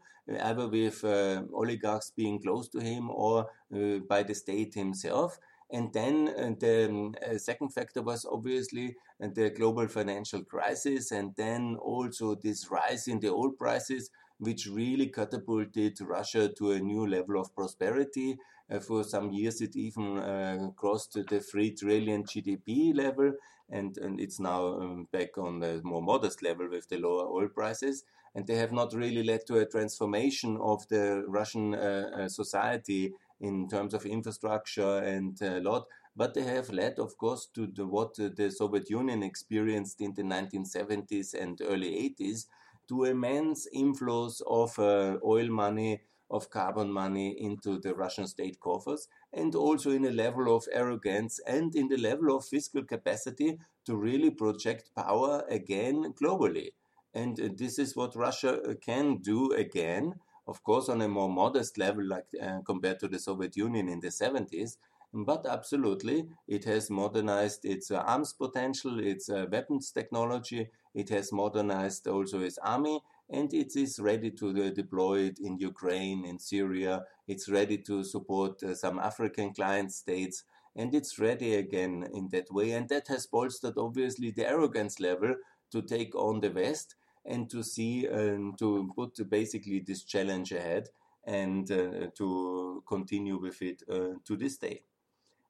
either 0.42 0.68
with 0.68 1.04
uh, 1.04 1.42
oligarchs 1.54 2.12
being 2.16 2.40
close 2.40 2.70
to 2.70 2.80
him 2.80 3.10
or 3.10 3.48
uh, 3.74 4.00
by 4.08 4.24
the 4.24 4.36
state 4.36 4.74
himself. 4.76 5.40
And 5.70 5.92
then 5.92 6.30
uh, 6.30 6.54
the 6.60 7.40
second 7.40 7.70
factor 7.74 8.02
was 8.02 8.26
obviously 8.26 8.96
the 9.20 9.50
global 9.50 9.88
financial 9.88 10.44
crisis, 10.44 11.12
and 11.12 11.36
then 11.36 11.76
also 11.82 12.36
this 12.36 12.72
rise 12.72 13.08
in 13.08 13.20
the 13.20 13.30
oil 13.30 13.52
prices, 13.52 14.10
which 14.40 14.68
really 14.68 15.08
catapulted 15.08 16.00
Russia 16.02 16.50
to 16.58 16.72
a 16.72 16.80
new 16.80 17.08
level 17.08 17.40
of 17.40 17.54
prosperity. 17.56 18.38
Uh, 18.70 18.80
for 18.80 19.04
some 19.04 19.32
years, 19.32 19.62
it 19.62 19.76
even 19.76 20.18
uh, 20.18 20.70
crossed 20.76 21.14
the 21.14 21.40
3 21.40 21.72
trillion 21.72 22.24
GDP 22.24 22.96
level, 22.96 23.34
and, 23.70 23.98
and 23.98 24.20
it's 24.20 24.40
now 24.40 24.80
um, 24.80 25.08
back 25.12 25.38
on 25.38 25.64
a 25.64 25.82
more 25.84 26.02
modest 26.02 26.44
level 26.44 26.70
with 26.70 26.88
the 26.90 26.98
lower 26.98 27.28
oil 27.28 27.48
prices. 27.48 28.04
And 28.36 28.46
they 28.46 28.56
have 28.56 28.72
not 28.72 28.94
really 28.94 29.24
led 29.24 29.48
to 29.48 29.58
a 29.58 29.66
transformation 29.66 30.58
of 30.62 30.88
the 30.90 31.24
Russian 31.28 31.74
uh, 31.74 32.12
uh 32.16 32.30
society 32.30 33.14
in 33.40 33.68
terms 33.68 33.94
of 33.94 34.06
infrastructure 34.06 34.98
and 35.00 35.42
a 35.42 35.60
lot, 35.60 35.88
but 36.16 36.34
they 36.34 36.44
have 36.44 36.70
led, 36.72 36.98
of 36.98 37.18
course, 37.18 37.48
to 37.54 37.68
the, 37.68 37.86
what 37.86 38.16
the 38.16 38.52
Soviet 38.52 38.90
Union 38.90 39.22
experienced 39.22 40.02
in 40.02 40.14
the 40.14 40.24
1970s 40.24 41.34
and 41.36 41.62
early 41.62 42.14
80s, 42.20 42.48
to 42.90 43.04
immense 43.06 43.68
inflows 43.76 44.42
of 44.48 44.78
uh, 44.80 45.18
oil 45.24 45.50
money, 45.50 46.02
of 46.30 46.50
carbon 46.50 46.92
money 46.92 47.30
into 47.40 47.80
the 47.80 47.94
Russian 47.96 48.28
state 48.28 48.60
coffers, 48.60 49.08
and 49.34 49.56
also 49.56 49.92
in 49.92 50.06
a 50.06 50.12
level 50.12 50.54
of 50.56 50.68
arrogance 50.72 51.40
and 51.48 51.76
in 51.76 51.88
the 51.88 51.98
level 51.98 52.36
of 52.36 52.46
fiscal 52.46 52.84
capacity 52.84 53.58
to 53.86 53.96
really 53.96 54.30
project 54.32 54.92
power 54.96 55.44
again 55.50 56.14
globally. 56.22 56.72
And 57.14 57.40
uh, 57.40 57.50
this 57.56 57.80
is 57.80 57.96
what 57.96 58.16
Russia 58.16 58.62
uh, 58.62 58.74
can 58.76 59.18
do 59.18 59.52
again, 59.54 60.16
of 60.48 60.64
course, 60.64 60.90
on 60.90 61.02
a 61.02 61.08
more 61.08 61.30
modest 61.30 61.78
level, 61.78 62.06
like 62.06 62.28
uh, 62.42 62.60
compared 62.66 63.00
to 63.00 63.08
the 63.08 63.20
Soviet 63.20 63.56
Union 63.58 63.90
in 63.90 64.00
the 64.00 64.12
70s. 64.12 64.78
But 65.14 65.46
absolutely, 65.48 66.28
it 66.48 66.66
has 66.66 66.90
modernized 66.90 67.66
its 67.66 67.92
uh, 67.92 67.98
arms 68.00 68.34
potential, 68.34 69.00
its 69.00 69.30
uh, 69.30 69.46
weapons 69.52 69.92
technology, 69.92 70.70
it 70.98 71.10
has 71.10 71.32
modernized 71.32 72.08
also 72.08 72.42
its 72.42 72.58
army, 72.58 73.00
and 73.30 73.54
it 73.54 73.76
is 73.76 74.00
ready 74.00 74.32
to 74.32 74.50
uh, 74.50 74.70
deploy 74.72 75.20
it 75.30 75.38
in 75.40 75.60
Ukraine, 75.60 76.26
in 76.26 76.40
Syria. 76.40 77.04
It's 77.28 77.48
ready 77.48 77.78
to 77.90 78.04
support 78.04 78.64
uh, 78.64 78.74
some 78.74 78.98
African 78.98 79.54
client 79.54 79.92
states, 79.94 80.44
and 80.76 80.96
it's 80.96 81.20
ready 81.20 81.54
again 81.54 82.08
in 82.14 82.30
that 82.30 82.52
way. 82.52 82.72
And 82.72 82.90
that 82.90 83.08
has 83.10 83.28
bolstered, 83.28 83.78
obviously, 83.78 84.32
the 84.32 84.48
arrogance 84.48 85.00
level 85.00 85.36
to 85.72 85.82
take 85.84 86.16
on 86.16 86.40
the 86.40 86.50
West 86.50 86.96
and 87.24 87.48
to 87.52 87.62
see 87.62 88.08
um, 88.08 88.56
to 88.58 88.92
put 88.96 89.30
basically 89.30 89.80
this 89.86 90.04
challenge 90.04 90.52
ahead 90.52 90.90
and 91.26 91.70
uh, 91.72 92.08
to 92.18 92.84
continue 92.88 93.38
with 93.38 93.62
it 93.62 93.84
uh, 93.88 94.16
to 94.26 94.36
this 94.36 94.58
day. 94.58 94.82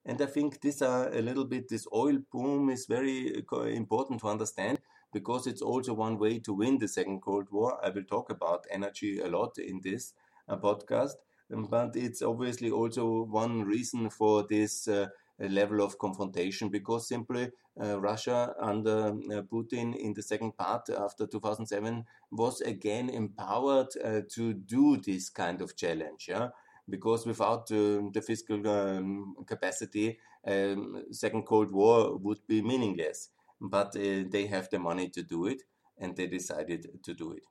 And 0.06 0.22
I 0.22 0.26
think 0.26 0.60
these 0.60 0.82
are 0.82 1.08
a 1.10 1.22
little 1.22 1.46
bit 1.46 1.70
this 1.70 1.88
oil 1.94 2.18
boom 2.34 2.70
is 2.70 2.86
very 2.86 3.44
uh, 3.54 3.62
important 3.62 4.20
to 4.22 4.28
understand 4.28 4.80
because 5.18 5.48
it's 5.48 5.64
also 5.64 5.94
one 5.96 6.20
way 6.20 6.38
to 6.38 6.54
win 6.54 6.78
the 6.78 6.88
second 6.88 7.22
Cold 7.22 7.48
War. 7.52 7.84
I 7.84 7.90
will 7.90 8.04
talk 8.04 8.30
about 8.30 8.68
energy 8.70 9.20
a 9.20 9.28
lot 9.28 9.58
in 9.58 9.82
this 9.84 10.14
uh, 10.48 10.58
podcast, 10.58 11.16
um, 11.52 11.66
but 11.72 11.96
it's 11.96 12.22
obviously 12.22 12.70
also 12.70 13.24
one 13.24 13.64
reason 13.64 14.12
for 14.12 14.46
this 14.48 14.88
uh, 14.88 15.08
level 15.40 15.82
of 15.82 15.98
confrontation 15.98 16.70
because 16.70 17.08
simply 17.08 17.50
uh, 17.82 18.00
Russia 18.00 18.54
under 18.62 19.08
uh, 19.08 19.42
Putin 19.52 19.96
in 19.96 20.14
the 20.14 20.22
second 20.22 20.56
part 20.56 20.88
after 20.90 21.26
2007 21.26 22.06
was 22.32 22.62
again 22.62 23.10
empowered 23.10 23.88
uh, 24.04 24.22
to 24.30 24.54
do 24.54 24.98
this 24.98 25.30
kind 25.30 25.64
of 25.64 25.76
challenge. 25.76 26.28
Yeah? 26.30 26.50
Because 26.88 27.26
without 27.26 27.68
the 27.68 28.24
fiscal 28.26 28.66
um, 28.68 29.36
capacity, 29.48 30.20
um, 30.46 31.04
second 31.12 31.44
Cold 31.44 31.72
War 31.72 32.18
would 32.18 32.40
be 32.48 32.62
meaningless 32.62 33.30
but 33.60 33.96
uh, 33.96 34.24
they 34.30 34.48
have 34.48 34.70
the 34.70 34.80
money 34.80 35.10
to 35.10 35.24
do 35.24 35.48
it 35.48 35.64
and 35.98 36.16
they 36.16 36.28
decided 36.28 36.88
to 37.04 37.14
do 37.14 37.32
it. 37.32 37.44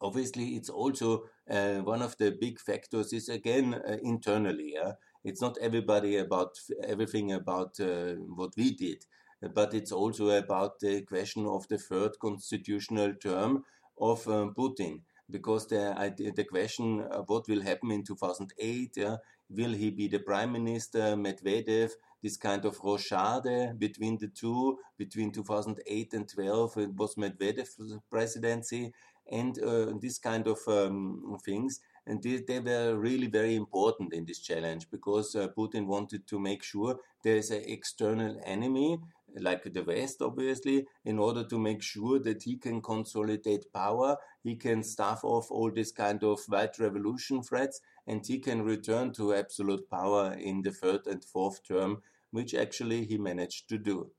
Obviously, 0.00 0.56
it's 0.56 0.70
also 0.70 1.24
uh, 1.50 1.78
one 1.78 2.02
of 2.02 2.16
the 2.18 2.36
big 2.40 2.60
factors 2.60 3.12
is 3.12 3.28
again 3.28 3.74
uh, 3.74 3.96
internally. 4.02 4.74
Yeah? 4.74 4.92
It's 5.24 5.40
not 5.40 5.58
everybody 5.60 6.16
about 6.16 6.56
everything 6.84 7.32
about 7.32 7.80
uh, 7.80 8.14
what 8.36 8.52
we 8.56 8.72
did, 8.74 9.04
but 9.54 9.74
it's 9.74 9.90
also 9.92 10.30
about 10.30 10.78
the 10.80 11.02
question 11.02 11.46
of 11.46 11.66
the 11.68 11.78
third 11.78 12.12
constitutional 12.20 13.14
term 13.14 13.64
of 14.00 14.26
um, 14.28 14.54
Putin 14.54 15.00
because 15.30 15.66
the 15.66 16.32
the 16.34 16.44
question 16.44 17.00
uh, 17.10 17.22
what 17.26 17.48
will 17.48 17.62
happen 17.62 17.90
in 17.90 18.04
2008 18.04 18.92
yeah, 18.96 19.16
will 19.50 19.72
he 19.72 19.90
be 19.90 20.08
the 20.08 20.20
prime 20.20 20.52
minister 20.52 21.16
Medvedev 21.16 21.90
this 22.22 22.36
kind 22.36 22.64
of 22.64 22.78
rochade 22.78 23.78
between 23.78 24.18
the 24.18 24.28
two, 24.28 24.78
between 24.96 25.32
2008 25.32 26.12
and 26.14 26.28
12, 26.28 26.76
it 26.78 26.94
was 26.94 27.14
Medvedev's 27.16 27.98
presidency, 28.10 28.92
and 29.30 29.58
uh, 29.62 29.92
this 30.00 30.18
kind 30.18 30.46
of 30.46 30.58
um, 30.66 31.38
things. 31.44 31.80
And 32.08 32.22
they, 32.22 32.38
they, 32.38 32.58
were 32.58 32.96
really 32.96 33.26
very 33.26 33.54
important 33.54 34.14
in 34.14 34.24
this 34.24 34.38
challenge 34.38 34.90
because 34.90 35.36
uh, 35.36 35.48
Putin 35.56 35.86
wanted 35.86 36.26
to 36.28 36.40
make 36.40 36.62
sure 36.62 36.96
there 37.22 37.36
is 37.36 37.50
an 37.50 37.62
external 37.66 38.40
enemy, 38.46 38.98
like 39.38 39.62
the 39.64 39.82
West, 39.82 40.22
obviously, 40.22 40.86
in 41.04 41.18
order 41.18 41.44
to 41.44 41.58
make 41.58 41.82
sure 41.82 42.18
that 42.20 42.42
he 42.44 42.56
can 42.56 42.80
consolidate 42.80 43.70
power, 43.74 44.16
he 44.42 44.56
can 44.56 44.82
staff 44.82 45.20
off 45.22 45.50
all 45.50 45.70
this 45.70 45.92
kind 45.92 46.24
of 46.24 46.40
white 46.48 46.78
revolution 46.78 47.42
threats, 47.42 47.78
and 48.06 48.26
he 48.26 48.38
can 48.38 48.62
return 48.62 49.12
to 49.12 49.34
absolute 49.34 49.90
power 49.90 50.32
in 50.32 50.62
the 50.62 50.72
third 50.72 51.06
and 51.06 51.22
fourth 51.22 51.62
term, 51.62 52.02
which 52.30 52.54
actually 52.54 53.04
he 53.04 53.18
managed 53.18 53.68
to 53.68 53.76
do. 53.76 54.10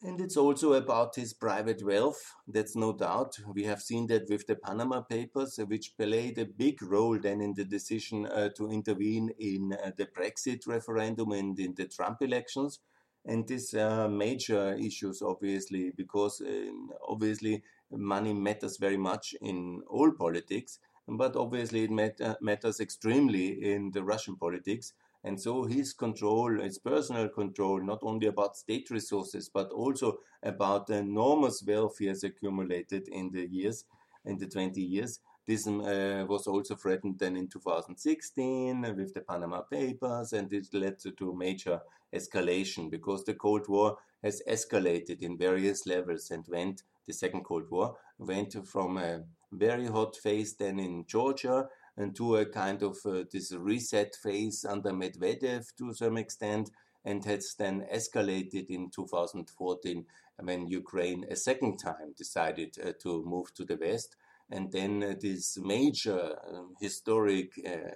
And 0.00 0.20
it's 0.20 0.36
also 0.36 0.74
about 0.74 1.16
his 1.16 1.32
private 1.32 1.84
wealth, 1.84 2.34
that's 2.46 2.76
no 2.76 2.92
doubt. 2.92 3.36
We 3.52 3.64
have 3.64 3.82
seen 3.82 4.06
that 4.06 4.28
with 4.30 4.46
the 4.46 4.54
Panama 4.54 5.00
Papers, 5.00 5.58
which 5.66 5.96
played 5.96 6.38
a 6.38 6.46
big 6.46 6.80
role 6.82 7.18
then 7.18 7.40
in 7.40 7.54
the 7.54 7.64
decision 7.64 8.26
uh, 8.26 8.50
to 8.56 8.70
intervene 8.70 9.30
in 9.40 9.72
uh, 9.72 9.90
the 9.96 10.06
Brexit 10.06 10.68
referendum 10.68 11.32
and 11.32 11.58
in 11.58 11.74
the 11.74 11.86
Trump 11.86 12.22
elections. 12.22 12.78
And 13.26 13.46
these 13.48 13.74
are 13.74 14.08
major 14.08 14.74
issues, 14.74 15.20
obviously, 15.20 15.90
because 15.90 16.40
uh, 16.40 16.70
obviously 17.08 17.64
money 17.90 18.32
matters 18.32 18.76
very 18.76 18.96
much 18.96 19.34
in 19.40 19.82
all 19.88 20.12
politics 20.12 20.78
but 21.08 21.36
obviously 21.36 21.84
it 21.84 21.90
mat- 21.90 22.20
uh, 22.20 22.36
matters 22.40 22.80
extremely 22.80 23.72
in 23.72 23.90
the 23.92 24.04
Russian 24.04 24.36
politics. 24.36 24.92
And 25.24 25.40
so 25.40 25.64
his 25.64 25.92
control, 25.92 26.60
his 26.60 26.78
personal 26.78 27.28
control, 27.28 27.82
not 27.82 27.98
only 28.02 28.28
about 28.28 28.56
state 28.56 28.88
resources, 28.90 29.50
but 29.52 29.70
also 29.70 30.18
about 30.42 30.86
the 30.86 30.98
enormous 30.98 31.62
wealth 31.66 31.98
he 31.98 32.06
has 32.06 32.22
accumulated 32.22 33.08
in 33.08 33.30
the 33.32 33.46
years, 33.46 33.84
in 34.24 34.38
the 34.38 34.46
20 34.46 34.80
years. 34.80 35.20
This 35.46 35.66
uh, 35.66 36.26
was 36.28 36.46
also 36.46 36.76
threatened 36.76 37.18
then 37.18 37.36
in 37.36 37.48
2016 37.48 38.82
with 38.96 39.14
the 39.14 39.22
Panama 39.22 39.62
Papers, 39.62 40.32
and 40.34 40.52
it 40.52 40.66
led 40.72 40.98
to, 41.00 41.10
to 41.12 41.34
major 41.34 41.80
escalation 42.14 42.90
because 42.90 43.24
the 43.24 43.34
Cold 43.34 43.66
War 43.68 43.96
has 44.22 44.42
escalated 44.48 45.22
in 45.22 45.38
various 45.38 45.86
levels 45.86 46.30
and 46.30 46.44
went, 46.48 46.82
the 47.06 47.12
Second 47.12 47.44
Cold 47.44 47.70
War, 47.70 47.96
went 48.18 48.54
from 48.66 48.98
a 48.98 49.22
very 49.50 49.86
hot 49.86 50.16
phase 50.16 50.54
then 50.54 50.78
in 50.78 51.06
Georgia 51.06 51.66
and 51.98 52.14
to 52.14 52.36
a 52.36 52.46
kind 52.46 52.82
of 52.82 52.96
uh, 53.04 53.24
this 53.30 53.52
reset 53.52 54.14
phase 54.14 54.64
under 54.64 54.90
Medvedev 54.90 55.66
to 55.76 55.92
some 55.92 56.16
extent, 56.16 56.70
and 57.04 57.24
has 57.24 57.54
then 57.58 57.86
escalated 57.92 58.70
in 58.70 58.90
2014 58.90 60.06
when 60.40 60.68
Ukraine 60.68 61.24
a 61.28 61.36
second 61.36 61.78
time 61.78 62.14
decided 62.16 62.76
uh, 62.78 62.92
to 63.02 63.24
move 63.24 63.52
to 63.54 63.64
the 63.64 63.76
west. 63.76 64.16
And 64.50 64.70
then 64.70 65.02
uh, 65.02 65.14
these 65.20 65.58
major 65.60 66.36
um, 66.48 66.74
historic 66.80 67.52
uh, 67.66 67.90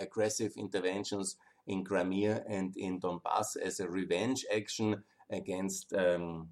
aggressive 0.00 0.52
interventions 0.56 1.36
in 1.66 1.84
Crimea 1.84 2.42
and 2.48 2.76
in 2.76 3.00
Donbass 3.00 3.56
as 3.62 3.78
a 3.80 3.88
revenge 3.88 4.44
action 4.54 5.04
against 5.30 5.92
um, 5.94 6.48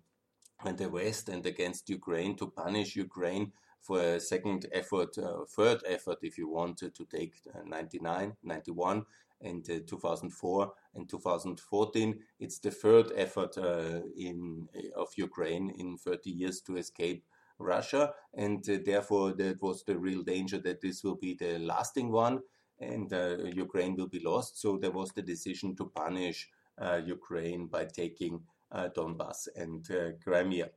the 0.76 0.88
West 0.88 1.28
and 1.28 1.44
against 1.44 1.90
Ukraine 1.90 2.36
to 2.36 2.46
punish 2.46 2.96
Ukraine 2.96 3.52
for 3.84 4.00
a 4.00 4.20
second 4.20 4.66
effort, 4.72 5.16
uh, 5.18 5.44
third 5.46 5.82
effort, 5.86 6.18
if 6.22 6.38
you 6.38 6.48
want, 6.48 6.78
to 6.78 7.04
take 7.04 7.34
uh, 7.54 7.58
99, 7.66 8.34
91, 8.42 9.04
and 9.42 9.68
uh, 9.70 9.78
2004 9.86 10.72
and 10.94 11.08
2014. 11.08 12.18
It's 12.40 12.58
the 12.60 12.70
third 12.70 13.12
effort 13.14 13.58
uh, 13.58 14.00
in 14.16 14.68
of 14.96 15.08
Ukraine 15.16 15.70
in 15.78 15.98
30 15.98 16.30
years 16.30 16.62
to 16.62 16.76
escape 16.76 17.24
Russia, 17.58 18.14
and 18.32 18.68
uh, 18.68 18.78
therefore 18.84 19.32
that 19.34 19.60
was 19.60 19.84
the 19.84 19.98
real 19.98 20.22
danger 20.22 20.58
that 20.60 20.80
this 20.80 21.04
will 21.04 21.16
be 21.16 21.34
the 21.34 21.58
lasting 21.58 22.10
one, 22.10 22.40
and 22.80 23.12
uh, 23.12 23.36
Ukraine 23.44 23.96
will 23.96 24.08
be 24.08 24.20
lost. 24.20 24.60
So 24.62 24.78
there 24.78 24.92
was 24.92 25.12
the 25.12 25.22
decision 25.22 25.76
to 25.76 25.92
punish 25.94 26.48
Ukraine 27.04 27.66
by 27.66 27.84
taking 27.84 28.40
Donbass 28.72 29.46
and 29.54 29.86
Crimea 30.24 30.70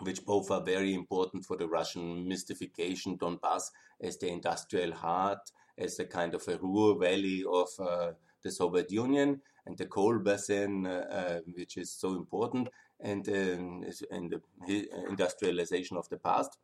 which 0.00 0.24
both 0.24 0.50
are 0.50 0.62
very 0.62 0.94
important 0.94 1.44
for 1.44 1.56
the 1.56 1.68
Russian 1.68 2.26
mystification. 2.26 3.18
Donbass 3.18 3.70
as 4.00 4.18
the 4.18 4.28
industrial 4.28 4.92
heart, 4.92 5.50
as 5.78 5.98
a 5.98 6.04
kind 6.04 6.34
of 6.34 6.46
a 6.48 6.58
Ruhr 6.58 6.98
valley 6.98 7.44
of 7.48 7.68
uh, 7.78 8.12
the 8.42 8.50
Soviet 8.50 8.90
Union, 8.90 9.40
and 9.66 9.76
the 9.76 9.86
coal 9.86 10.18
basin, 10.18 10.86
uh, 10.86 11.06
uh 11.10 11.40
which 11.54 11.76
is 11.76 11.90
so 11.90 12.16
important, 12.16 12.68
and, 13.00 13.28
um, 13.28 13.84
the 14.66 14.88
industrialization 15.08 15.96
of 15.96 16.08
the 16.08 16.16
past. 16.16 16.58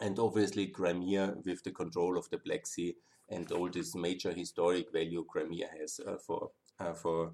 And 0.00 0.18
obviously, 0.18 0.66
Crimea 0.66 1.36
with 1.44 1.62
the 1.62 1.70
control 1.70 2.18
of 2.18 2.28
the 2.30 2.38
Black 2.38 2.66
Sea 2.66 2.94
and 3.28 3.50
all 3.50 3.68
this 3.68 3.94
major 3.94 4.32
historic 4.32 4.92
value 4.92 5.24
Crimea 5.24 5.68
has 5.80 6.00
uh, 6.06 6.16
for, 6.16 6.50
uh, 6.78 6.92
for 6.92 7.32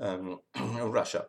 um, 0.00 0.40
Russia. 0.82 1.26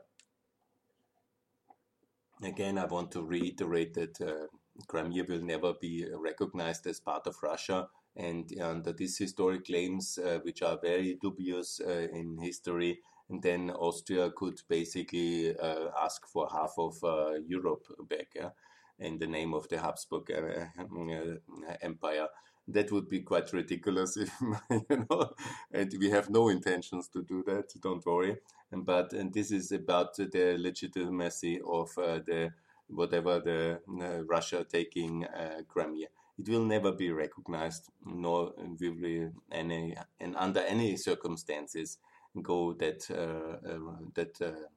Again, 2.43 2.77
I 2.77 2.85
want 2.85 3.11
to 3.11 3.23
reiterate 3.23 3.93
that 3.95 4.21
uh, 4.21 4.47
Crimea 4.87 5.23
will 5.27 5.41
never 5.41 5.73
be 5.73 6.05
recognized 6.13 6.85
as 6.85 6.99
part 6.99 7.25
of 7.25 7.35
Russia. 7.41 7.87
And 8.15 8.51
under 8.61 8.93
these 8.93 9.17
historic 9.17 9.65
claims, 9.65 10.17
uh, 10.17 10.39
which 10.43 10.61
are 10.61 10.79
very 10.81 11.17
dubious 11.21 11.79
uh, 11.85 12.07
in 12.11 12.37
history, 12.39 12.99
and 13.29 13.41
then 13.41 13.71
Austria 13.71 14.31
could 14.31 14.61
basically 14.67 15.57
uh, 15.57 15.89
ask 16.01 16.27
for 16.27 16.47
half 16.49 16.73
of 16.77 17.03
uh, 17.03 17.33
Europe 17.47 17.85
back 18.07 18.35
in 18.99 19.17
the 19.19 19.27
name 19.27 19.53
of 19.53 19.67
the 19.69 19.79
Habsburg 19.79 20.31
uh, 20.31 21.75
Empire 21.81 22.27
that 22.67 22.91
would 22.91 23.07
be 23.07 23.21
quite 23.21 23.51
ridiculous 23.53 24.17
if 24.17 24.31
you 24.89 25.05
know 25.09 25.31
and 25.71 25.93
we 25.99 26.09
have 26.09 26.29
no 26.29 26.49
intentions 26.49 27.07
to 27.07 27.23
do 27.23 27.43
that 27.45 27.69
don't 27.81 28.05
worry 28.05 28.37
but 28.71 29.13
this 29.33 29.51
is 29.51 29.71
about 29.71 30.15
the 30.15 30.55
legitimacy 30.57 31.59
of 31.65 31.97
uh, 31.97 32.19
the 32.25 32.51
whatever 32.89 33.39
the 33.39 33.79
uh, 34.01 34.23
Russia 34.23 34.65
taking 34.69 35.25
uh, 35.25 35.61
Crimea. 35.67 36.07
It 36.37 36.47
will 36.49 36.63
never 36.63 36.91
be 36.91 37.11
recognized 37.11 37.89
nor 38.05 38.53
will 38.57 38.95
we 39.01 39.27
any 39.51 39.95
and 40.19 40.35
under 40.37 40.59
any 40.61 40.95
circumstances 40.97 41.97
go 42.41 42.73
that 42.73 43.07
that 44.13 44.67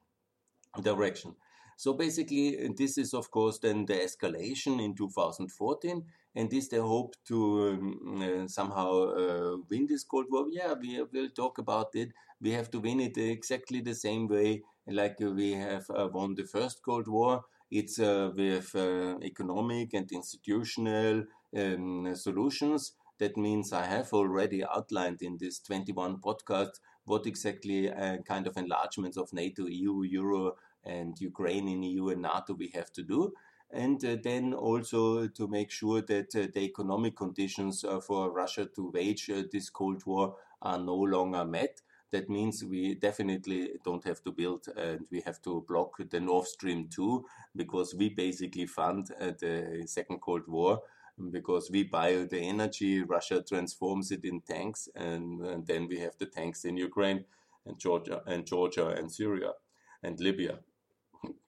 direction. 0.81 1.35
So 1.77 1.93
basically, 1.93 2.69
this 2.77 2.97
is 2.97 3.13
of 3.13 3.29
course 3.31 3.59
then 3.59 3.85
the 3.85 3.93
escalation 3.93 4.83
in 4.83 4.95
2014, 4.95 6.03
and 6.35 6.49
this 6.49 6.67
the 6.69 6.81
hope 6.81 7.15
to 7.27 7.69
um, 7.69 8.21
uh, 8.21 8.47
somehow 8.47 8.91
uh, 9.03 9.57
win 9.69 9.87
this 9.87 10.03
Cold 10.03 10.27
War. 10.29 10.45
Yeah, 10.49 10.73
we 10.79 11.01
will 11.11 11.29
talk 11.29 11.57
about 11.57 11.89
it. 11.93 12.09
We 12.39 12.51
have 12.51 12.71
to 12.71 12.79
win 12.79 12.99
it 12.99 13.17
exactly 13.17 13.81
the 13.81 13.95
same 13.95 14.27
way 14.27 14.63
like 14.87 15.17
we 15.19 15.51
have 15.53 15.85
uh, 15.89 16.07
won 16.11 16.35
the 16.35 16.43
first 16.45 16.81
Cold 16.83 17.07
War. 17.07 17.43
It's 17.69 17.99
uh, 17.99 18.31
with 18.35 18.75
uh, 18.75 19.17
economic 19.23 19.93
and 19.93 20.11
institutional 20.11 21.23
um, 21.55 22.15
solutions. 22.15 22.93
That 23.19 23.37
means 23.37 23.71
I 23.71 23.85
have 23.85 24.11
already 24.13 24.63
outlined 24.63 25.21
in 25.21 25.37
this 25.39 25.59
21 25.59 26.17
podcast 26.21 26.79
what 27.05 27.25
exactly 27.27 27.91
uh, 27.91 28.17
kind 28.27 28.47
of 28.47 28.57
enlargements 28.57 29.17
of 29.17 29.31
NATO, 29.33 29.67
EU, 29.67 30.03
Euro 30.03 30.55
and 30.83 31.19
Ukraine 31.19 31.67
in 31.67 31.83
EU 31.83 32.09
and 32.09 32.21
NATO 32.23 32.53
we 32.53 32.71
have 32.73 32.91
to 32.93 33.03
do. 33.03 33.33
And 33.73 34.03
uh, 34.03 34.17
then 34.21 34.53
also 34.53 35.27
to 35.27 35.47
make 35.47 35.71
sure 35.71 36.01
that 36.01 36.35
uh, 36.35 36.47
the 36.53 36.61
economic 36.61 37.15
conditions 37.15 37.83
uh, 37.83 37.99
for 37.99 38.31
Russia 38.31 38.67
to 38.75 38.91
wage 38.91 39.29
uh, 39.29 39.43
this 39.51 39.69
Cold 39.69 40.05
War 40.05 40.35
are 40.61 40.77
no 40.77 40.95
longer 40.95 41.45
met. 41.45 41.81
That 42.11 42.29
means 42.29 42.65
we 42.65 42.95
definitely 42.95 43.69
don't 43.85 44.03
have 44.03 44.21
to 44.23 44.31
build 44.31 44.67
and 44.75 45.05
we 45.09 45.21
have 45.21 45.41
to 45.43 45.63
block 45.65 45.93
the 46.09 46.19
Nord 46.19 46.45
Stream 46.47 46.89
2 46.89 47.25
because 47.55 47.95
we 47.95 48.09
basically 48.09 48.65
fund 48.65 49.09
uh, 49.19 49.31
the 49.39 49.83
Second 49.85 50.19
Cold 50.19 50.47
War 50.47 50.81
because 51.29 51.69
we 51.71 51.83
buy 51.83 52.25
the 52.29 52.39
energy, 52.39 53.03
Russia 53.03 53.43
transforms 53.47 54.11
it 54.11 54.25
in 54.25 54.41
tanks, 54.41 54.89
and, 54.95 55.41
and, 55.41 55.67
then 55.67 55.87
we 55.87 55.99
have 55.99 56.17
the 56.17 56.25
tanks 56.25 56.65
in 56.65 56.77
Ukraine 56.77 57.25
and 57.65 57.77
Georgia 57.77 58.21
and 58.25 58.45
Georgia 58.45 58.87
and 58.87 59.11
Syria 59.11 59.51
and 60.01 60.19
Libya 60.19 60.59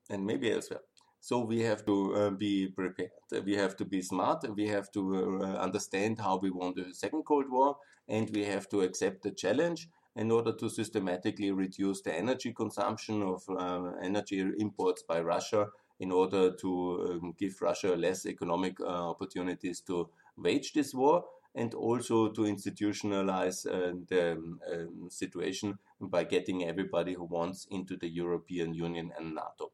and 0.10 0.26
maybe 0.26 0.52
elsewhere. 0.52 0.82
So 1.24 1.40
we 1.40 1.62
have 1.62 1.86
to 1.86 2.16
uh, 2.16 2.30
be 2.32 2.68
prepared. 2.68 3.12
We 3.46 3.56
have 3.56 3.78
to 3.78 3.86
be 3.86 4.02
smart. 4.02 4.44
We 4.58 4.68
have 4.68 4.92
to 4.92 5.42
uh, 5.42 5.46
understand 5.68 6.20
how 6.20 6.36
we 6.36 6.50
want 6.52 6.76
the 6.76 6.94
second 6.94 7.24
Cold 7.24 7.50
War, 7.50 7.78
and 8.10 8.30
we 8.36 8.44
have 8.44 8.68
to 8.72 8.82
accept 8.82 9.24
the 9.24 9.32
challenge 9.32 9.88
in 10.18 10.32
order 10.32 10.52
to 10.52 10.70
systematically 10.70 11.52
reduce 11.52 12.02
the 12.02 12.14
energy 12.14 12.52
consumption 12.52 13.24
of 13.24 13.42
uh, 13.50 13.92
energy 14.02 14.42
imports 14.60 15.04
by 15.04 15.22
Russia 15.22 15.68
in 16.02 16.12
order 16.12 16.52
to 16.58 16.70
um, 17.10 17.34
give 17.40 17.62
Russia 17.62 17.96
less 17.96 18.26
economic 18.26 18.78
uh, 18.82 19.10
opportunities 19.12 19.80
to 19.80 20.10
wage 20.36 20.74
this 20.74 20.94
war 20.94 21.24
and 21.56 21.74
also 21.74 22.32
to 22.32 22.42
institutionalize 22.42 23.66
uh, 23.66 23.94
the 24.10 24.34
um, 24.34 25.08
situation 25.10 25.80
by 26.02 26.26
getting 26.26 26.66
everybody 26.66 27.14
who 27.14 27.24
wants 27.24 27.66
into 27.72 27.96
the 27.96 28.10
European 28.10 28.74
Union 28.74 29.14
and 29.18 29.34
NATO. 29.34 29.72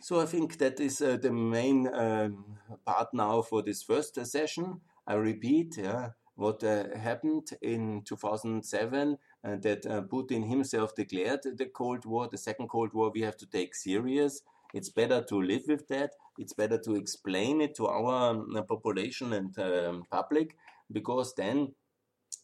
So 0.00 0.20
I 0.20 0.26
think 0.26 0.58
that 0.58 0.80
is 0.80 1.00
uh, 1.00 1.16
the 1.16 1.32
main 1.32 1.88
um, 1.92 2.44
part 2.86 3.08
now 3.12 3.42
for 3.42 3.62
this 3.62 3.82
first 3.82 4.16
uh, 4.18 4.24
session. 4.24 4.80
I 5.06 5.14
repeat, 5.14 5.76
yeah, 5.76 6.10
what 6.36 6.62
uh, 6.62 6.96
happened 6.96 7.48
in 7.62 8.02
2007 8.04 9.18
uh, 9.44 9.56
that 9.56 9.86
uh, 9.86 10.02
Putin 10.02 10.48
himself 10.48 10.94
declared 10.94 11.40
the 11.42 11.66
Cold 11.66 12.04
War, 12.04 12.28
the 12.28 12.38
second 12.38 12.68
Cold 12.68 12.92
War, 12.94 13.10
we 13.12 13.22
have 13.22 13.36
to 13.38 13.46
take 13.46 13.74
serious. 13.74 14.42
It's 14.72 14.90
better 14.90 15.22
to 15.24 15.42
live 15.42 15.62
with 15.66 15.88
that. 15.88 16.12
It's 16.38 16.52
better 16.52 16.78
to 16.78 16.94
explain 16.94 17.60
it 17.60 17.74
to 17.76 17.86
our 17.88 18.30
um, 18.30 18.64
population 18.68 19.32
and 19.32 19.58
um, 19.58 20.04
public 20.10 20.54
because 20.92 21.34
then 21.34 21.74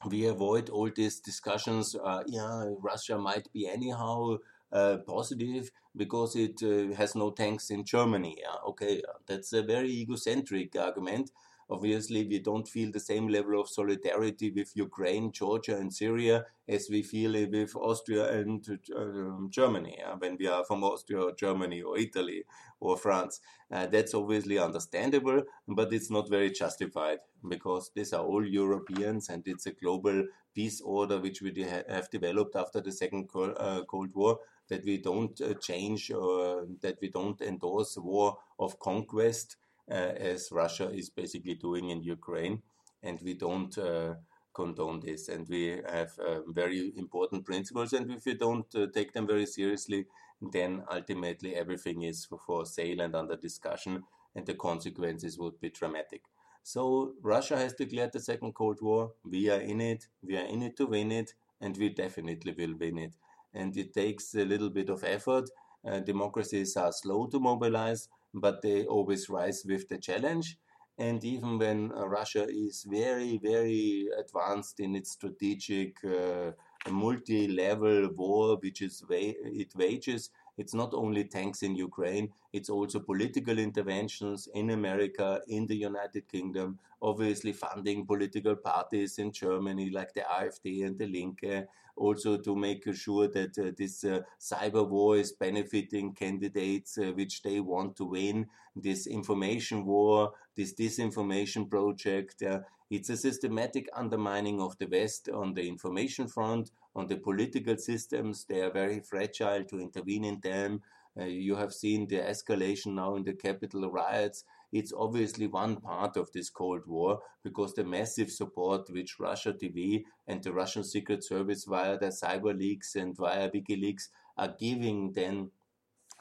we 0.07 0.27
avoid 0.27 0.69
all 0.71 0.91
these 0.95 1.21
discussions. 1.21 1.95
Uh, 1.95 2.23
yeah, 2.27 2.65
Russia 2.81 3.17
might 3.19 3.51
be 3.53 3.69
anyhow 3.69 4.39
uh, 4.73 4.99
positive 5.07 5.71
because 5.97 6.35
it 6.37 6.63
uh, 6.63 6.95
has 6.97 7.15
no 7.15 7.31
tanks 7.31 7.71
in 7.71 7.85
Germany. 7.85 8.39
okay, 8.67 9.03
that's 9.27 9.53
a 9.53 9.63
very 9.63 9.91
egocentric 9.91 10.77
argument. 10.77 11.31
Obviously, 11.71 12.27
we 12.27 12.41
don't 12.41 12.69
feel 12.69 12.93
the 12.93 13.01
same 13.01 13.27
level 13.29 13.59
of 13.59 13.69
solidarity 13.69 14.51
with 14.51 14.77
Ukraine, 14.77 15.33
Georgia, 15.33 15.77
and 15.77 15.93
Syria 15.93 16.45
as 16.69 16.89
we 16.91 17.03
feel 17.03 17.35
it 17.35 17.51
with 17.51 17.75
Austria 17.75 18.31
and 18.39 18.67
uh, 18.95 19.49
Germany. 19.49 19.99
when 20.19 20.37
we 20.39 20.47
are 20.47 20.65
from 20.65 20.85
Austria, 20.85 21.23
or 21.23 21.33
Germany, 21.33 21.81
or 21.81 21.99
Italy, 21.99 22.45
or 22.81 22.99
France, 22.99 23.41
uh, 23.71 23.87
that's 23.87 24.13
obviously 24.15 24.59
understandable, 24.59 25.43
but 25.67 25.93
it's 25.93 26.11
not 26.11 26.29
very 26.29 26.51
justified 26.51 27.21
because 27.49 27.91
these 27.95 28.13
are 28.13 28.25
all 28.25 28.45
Europeans 28.45 29.29
and 29.31 29.47
it's 29.49 29.67
a 29.67 29.73
global 29.73 30.27
peace 30.55 30.81
order 30.83 31.19
which 31.19 31.41
we 31.41 31.53
have 31.89 32.11
developed 32.11 32.57
after 32.57 32.81
the 32.81 32.93
Second 32.93 33.29
uh, 33.35 33.83
Cold 33.89 34.15
War 34.15 34.39
that 34.69 34.85
we 34.85 34.99
don't 34.99 35.41
uh, 35.41 35.55
change 35.55 36.11
or 36.11 36.67
that 36.81 36.99
we 37.01 37.09
don't 37.09 37.41
endorse 37.41 37.97
war 37.99 38.39
of 38.59 38.79
conquest 38.79 39.57
uh, 39.91 39.95
as 39.95 40.49
Russia 40.51 40.91
is 40.91 41.11
basically 41.11 41.55
doing 41.55 41.91
in 41.91 42.03
Ukraine, 42.03 42.63
and 43.03 43.21
we 43.23 43.35
don't 43.35 43.77
uh, 43.77 44.15
condone 44.55 45.01
this. 45.01 45.29
And 45.29 45.47
we 45.49 45.81
have 45.91 46.13
very 46.49 46.93
important 46.97 47.45
principles, 47.45 47.93
and 47.93 48.11
if 48.11 48.25
we 48.25 48.35
don't 48.35 48.67
take 48.95 49.13
them 49.13 49.27
very 49.27 49.47
seriously, 49.47 50.07
then 50.41 50.85
ultimately 50.91 51.55
everything 51.55 52.03
is 52.03 52.25
for, 52.25 52.39
for 52.39 52.67
sale 52.67 53.01
and 53.01 53.15
under 53.15 53.37
discussion, 53.37 54.05
and 54.35 54.47
the 54.47 54.55
consequences 54.55 55.39
would 55.39 55.61
be 55.61 55.71
dramatic. 55.71 56.23
So 56.63 57.13
Russia 57.23 57.59
has 57.59 57.75
declared 57.75 58.13
the 58.15 58.21
Second 58.21 58.55
Cold 58.55 58.79
War. 58.81 59.13
We 59.23 59.51
are 59.51 59.61
in 59.61 59.83
it. 59.83 60.09
We 60.23 60.39
are 60.39 60.47
in 60.47 60.63
it 60.63 60.77
to 60.79 60.87
win 60.87 61.13
it, 61.13 61.35
and 61.61 61.77
we 61.77 61.91
definitely 61.91 62.55
will 62.57 62.75
win 62.79 62.99
it. 62.99 63.13
And 63.55 63.77
it 63.77 63.95
takes 63.95 64.35
a 64.35 64.45
little 64.45 64.71
bit 64.71 64.89
of 64.89 65.05
effort. 65.05 65.49
Uh, 65.87 66.01
democracies 66.01 66.77
are 66.77 66.93
slow 66.93 67.27
to 67.27 67.39
mobilize, 67.41 68.09
but 68.33 68.63
they 68.63 68.85
always 68.87 69.29
rise 69.29 69.65
with 69.67 69.89
the 69.89 69.99
challenge. 69.99 70.59
And 70.99 71.23
even 71.25 71.59
when 71.59 71.93
uh, 71.93 72.07
Russia 72.07 72.47
is 72.49 72.85
very, 72.89 73.39
very 73.39 74.09
advanced 74.19 74.81
in 74.81 74.95
its 74.95 75.11
strategic 75.13 75.97
uh, 76.05 76.53
multi-level 76.91 78.11
war, 78.15 78.57
which 78.63 78.81
is 78.83 79.03
wa- 79.09 79.17
it 79.63 79.75
wages, 79.75 80.31
it's 80.57 80.75
not 80.75 80.95
only 80.95 81.25
tanks 81.25 81.63
in 81.63 81.75
Ukraine, 81.75 82.33
it's 82.53 82.71
also 82.71 83.01
political 83.01 83.59
interventions 83.59 84.49
in 84.55 84.71
America, 84.71 85.41
in 85.49 85.67
the 85.67 85.77
United 85.77 86.29
Kingdom, 86.29 86.79
obviously 87.03 87.53
funding 87.53 88.07
political 88.07 88.57
parties 88.57 89.19
in 89.19 89.33
Germany 89.33 89.91
like 89.91 90.15
the 90.15 90.23
AfD 90.23 90.87
and 90.87 90.99
the 90.99 91.07
Linke, 91.07 91.67
also 91.97 92.37
to 92.37 92.57
make 92.57 92.93
sure 92.95 93.29
that 93.29 93.59
uh, 93.59 93.71
this 93.77 94.05
uh, 94.05 94.21
cyber 94.41 94.89
war 94.89 95.17
is 95.17 95.33
benefiting 95.33 96.13
candidates 96.13 96.99
uh, 96.99 97.13
which 97.15 97.43
they 97.43 97.61
want 97.61 97.97
to 97.97 98.05
win, 98.05 98.47
this 98.75 99.07
information 99.07 99.85
war, 99.85 100.33
this 100.57 100.75
disinformation 100.75 101.71
project. 101.71 102.43
Uh, 102.43 102.61
it's 102.91 103.11
a 103.11 103.17
systematic 103.17 103.89
undermining 103.95 104.61
of 104.61 104.77
the 104.79 104.87
West 104.87 105.29
on 105.29 105.55
the 105.55 105.67
information 105.67 106.27
front, 106.27 106.71
on 106.95 107.07
the 107.07 107.17
political 107.17 107.77
systems. 107.77 108.45
They 108.45 108.61
are 108.63 108.71
very 108.71 109.01
fragile 109.01 109.65
to 109.65 109.81
intervene 109.81 110.25
in 110.25 110.41
them. 110.41 110.83
Uh, 111.19 111.25
you 111.25 111.55
have 111.57 111.73
seen 111.73 112.09
the 112.09 112.19
escalation 112.19 112.95
now 112.95 113.17
in 113.17 113.25
the 113.25 113.35
Capitol 113.35 113.91
riots. 113.91 114.45
It's 114.73 114.93
obviously 114.93 115.47
one 115.47 115.77
part 115.77 116.17
of 116.17 116.33
this 116.33 116.51
Cold 116.51 116.83
War 116.87 117.21
because 117.45 117.75
the 117.75 117.85
massive 117.85 118.31
support 118.31 118.91
which 118.91 119.21
Russia 119.21 119.53
TV 119.53 120.03
and 120.27 120.43
the 120.43 120.53
Russian 120.53 120.83
Secret 120.83 121.23
Service 121.23 121.65
via 121.65 121.97
the 121.99 122.07
cyber 122.07 122.59
leaks 122.59 122.97
and 122.97 123.17
via 123.17 123.49
WikiLeaks 123.51 124.09
are 124.37 124.55
giving 124.59 125.13
then 125.13 125.51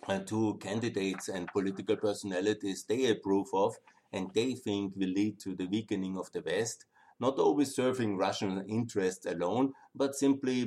uh, 0.08 0.20
to 0.20 0.60
candidates 0.62 1.30
and 1.30 1.48
political 1.48 1.96
personalities 1.96 2.84
they 2.84 3.10
approve 3.10 3.48
of 3.54 3.76
and 4.12 4.32
they 4.34 4.54
think 4.54 4.94
will 4.96 5.10
lead 5.10 5.40
to 5.40 5.56
the 5.56 5.66
weakening 5.66 6.18
of 6.18 6.32
the 6.34 6.42
West 6.42 6.86
not 7.20 7.40
always 7.40 7.76
serving 7.76 8.18
Russian 8.18 8.66
interests 8.68 9.26
alone, 9.26 9.74
but 9.96 10.16
simply 10.16 10.64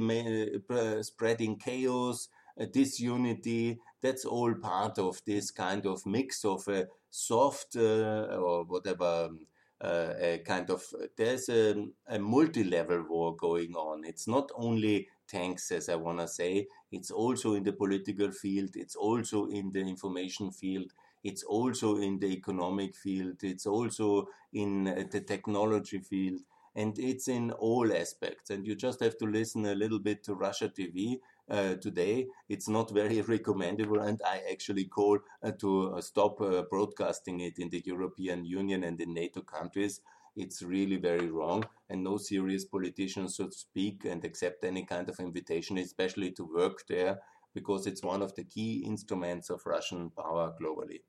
uh, 0.70 1.02
spreading 1.02 1.56
chaos, 1.56 2.28
uh, 2.60 2.66
disunity. 2.72 3.78
That's 4.02 4.24
all 4.24 4.54
part 4.54 4.98
of 4.98 5.20
this 5.26 5.50
kind 5.50 5.86
of 5.86 6.06
mix 6.06 6.44
of 6.44 6.66
a 6.68 6.86
soft 7.10 7.76
uh, 7.76 8.36
or 8.38 8.64
whatever. 8.64 9.26
Um, 9.26 9.40
uh, 9.78 10.14
a 10.18 10.38
kind 10.38 10.70
of 10.70 10.82
there's 11.18 11.50
a, 11.50 11.74
a 12.08 12.18
multi-level 12.18 13.04
war 13.10 13.36
going 13.36 13.74
on. 13.74 14.04
It's 14.04 14.26
not 14.26 14.50
only 14.54 15.08
tanks, 15.28 15.70
as 15.70 15.88
I 15.88 15.96
want 15.96 16.18
to 16.20 16.28
say. 16.28 16.66
It's 16.92 17.10
also 17.10 17.54
in 17.54 17.64
the 17.64 17.72
political 17.72 18.30
field. 18.30 18.70
It's 18.74 18.96
also 18.96 19.46
in 19.48 19.72
the 19.72 19.80
information 19.80 20.50
field. 20.50 20.92
It's 21.28 21.42
also 21.42 21.96
in 21.96 22.20
the 22.20 22.28
economic 22.28 22.94
field. 22.94 23.42
It's 23.42 23.66
also 23.66 24.28
in 24.52 24.86
uh, 24.86 25.04
the 25.10 25.20
technology 25.20 25.98
field. 25.98 26.40
And 26.76 26.96
it's 26.98 27.26
in 27.26 27.50
all 27.50 27.92
aspects. 27.92 28.50
And 28.50 28.64
you 28.64 28.76
just 28.76 29.00
have 29.00 29.18
to 29.18 29.26
listen 29.26 29.66
a 29.66 29.74
little 29.74 29.98
bit 29.98 30.22
to 30.24 30.34
Russia 30.34 30.68
TV 30.68 31.18
uh, 31.50 31.74
today. 31.76 32.26
It's 32.48 32.68
not 32.68 32.92
very 32.92 33.20
recommendable, 33.36 34.00
and 34.00 34.20
I 34.24 34.42
actually 34.52 34.84
call 34.84 35.18
uh, 35.42 35.50
to 35.62 35.94
uh, 35.94 36.00
stop 36.00 36.40
uh, 36.40 36.62
broadcasting 36.70 37.40
it 37.40 37.58
in 37.58 37.70
the 37.70 37.82
European 37.84 38.44
Union 38.44 38.84
and 38.84 39.00
in 39.00 39.12
NATO 39.14 39.40
countries. 39.40 40.00
It's 40.36 40.62
really 40.62 40.96
very 40.96 41.30
wrong, 41.30 41.64
and 41.88 42.04
no 42.04 42.18
serious 42.18 42.64
politician 42.66 43.28
should 43.28 43.54
speak 43.54 44.04
and 44.04 44.24
accept 44.24 44.64
any 44.64 44.84
kind 44.84 45.08
of 45.08 45.18
invitation, 45.18 45.78
especially 45.78 46.30
to 46.32 46.44
work 46.44 46.86
there, 46.88 47.18
because 47.54 47.86
it's 47.86 48.02
one 48.04 48.22
of 48.22 48.34
the 48.36 48.44
key 48.44 48.84
instruments 48.86 49.50
of 49.50 49.66
Russian 49.66 50.10
power 50.10 50.54
globally. 50.60 51.00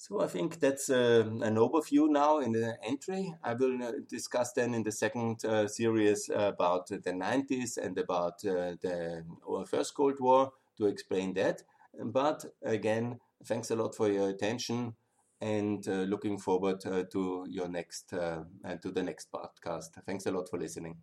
So 0.00 0.22
I 0.22 0.28
think 0.28 0.60
that's 0.60 0.88
uh, 0.88 1.24
an 1.42 1.56
overview 1.56 2.08
now 2.08 2.38
in 2.38 2.52
the 2.52 2.78
entry. 2.82 3.34
I 3.44 3.52
will 3.52 3.82
uh, 3.82 3.92
discuss 4.08 4.54
then 4.54 4.72
in 4.72 4.82
the 4.82 4.90
second 4.90 5.44
uh, 5.44 5.68
series 5.68 6.30
about 6.34 6.86
the 6.86 7.12
90s 7.12 7.76
and 7.76 7.98
about 7.98 8.42
uh, 8.46 8.76
the 8.80 9.22
First 9.66 9.94
Cold 9.94 10.18
War 10.18 10.52
to 10.78 10.86
explain 10.86 11.34
that. 11.34 11.64
But 12.02 12.46
again, 12.62 13.20
thanks 13.44 13.70
a 13.70 13.76
lot 13.76 13.94
for 13.94 14.10
your 14.10 14.30
attention 14.30 14.94
and 15.38 15.86
uh, 15.86 16.04
looking 16.08 16.38
forward 16.38 16.80
to 16.80 17.46
your 17.46 17.68
next 17.68 18.14
and 18.14 18.80
to 18.80 18.90
the 18.90 19.02
next 19.02 19.30
podcast. 19.30 20.02
Thanks 20.06 20.24
a 20.24 20.30
lot 20.30 20.48
for 20.48 20.58
listening. 20.58 20.96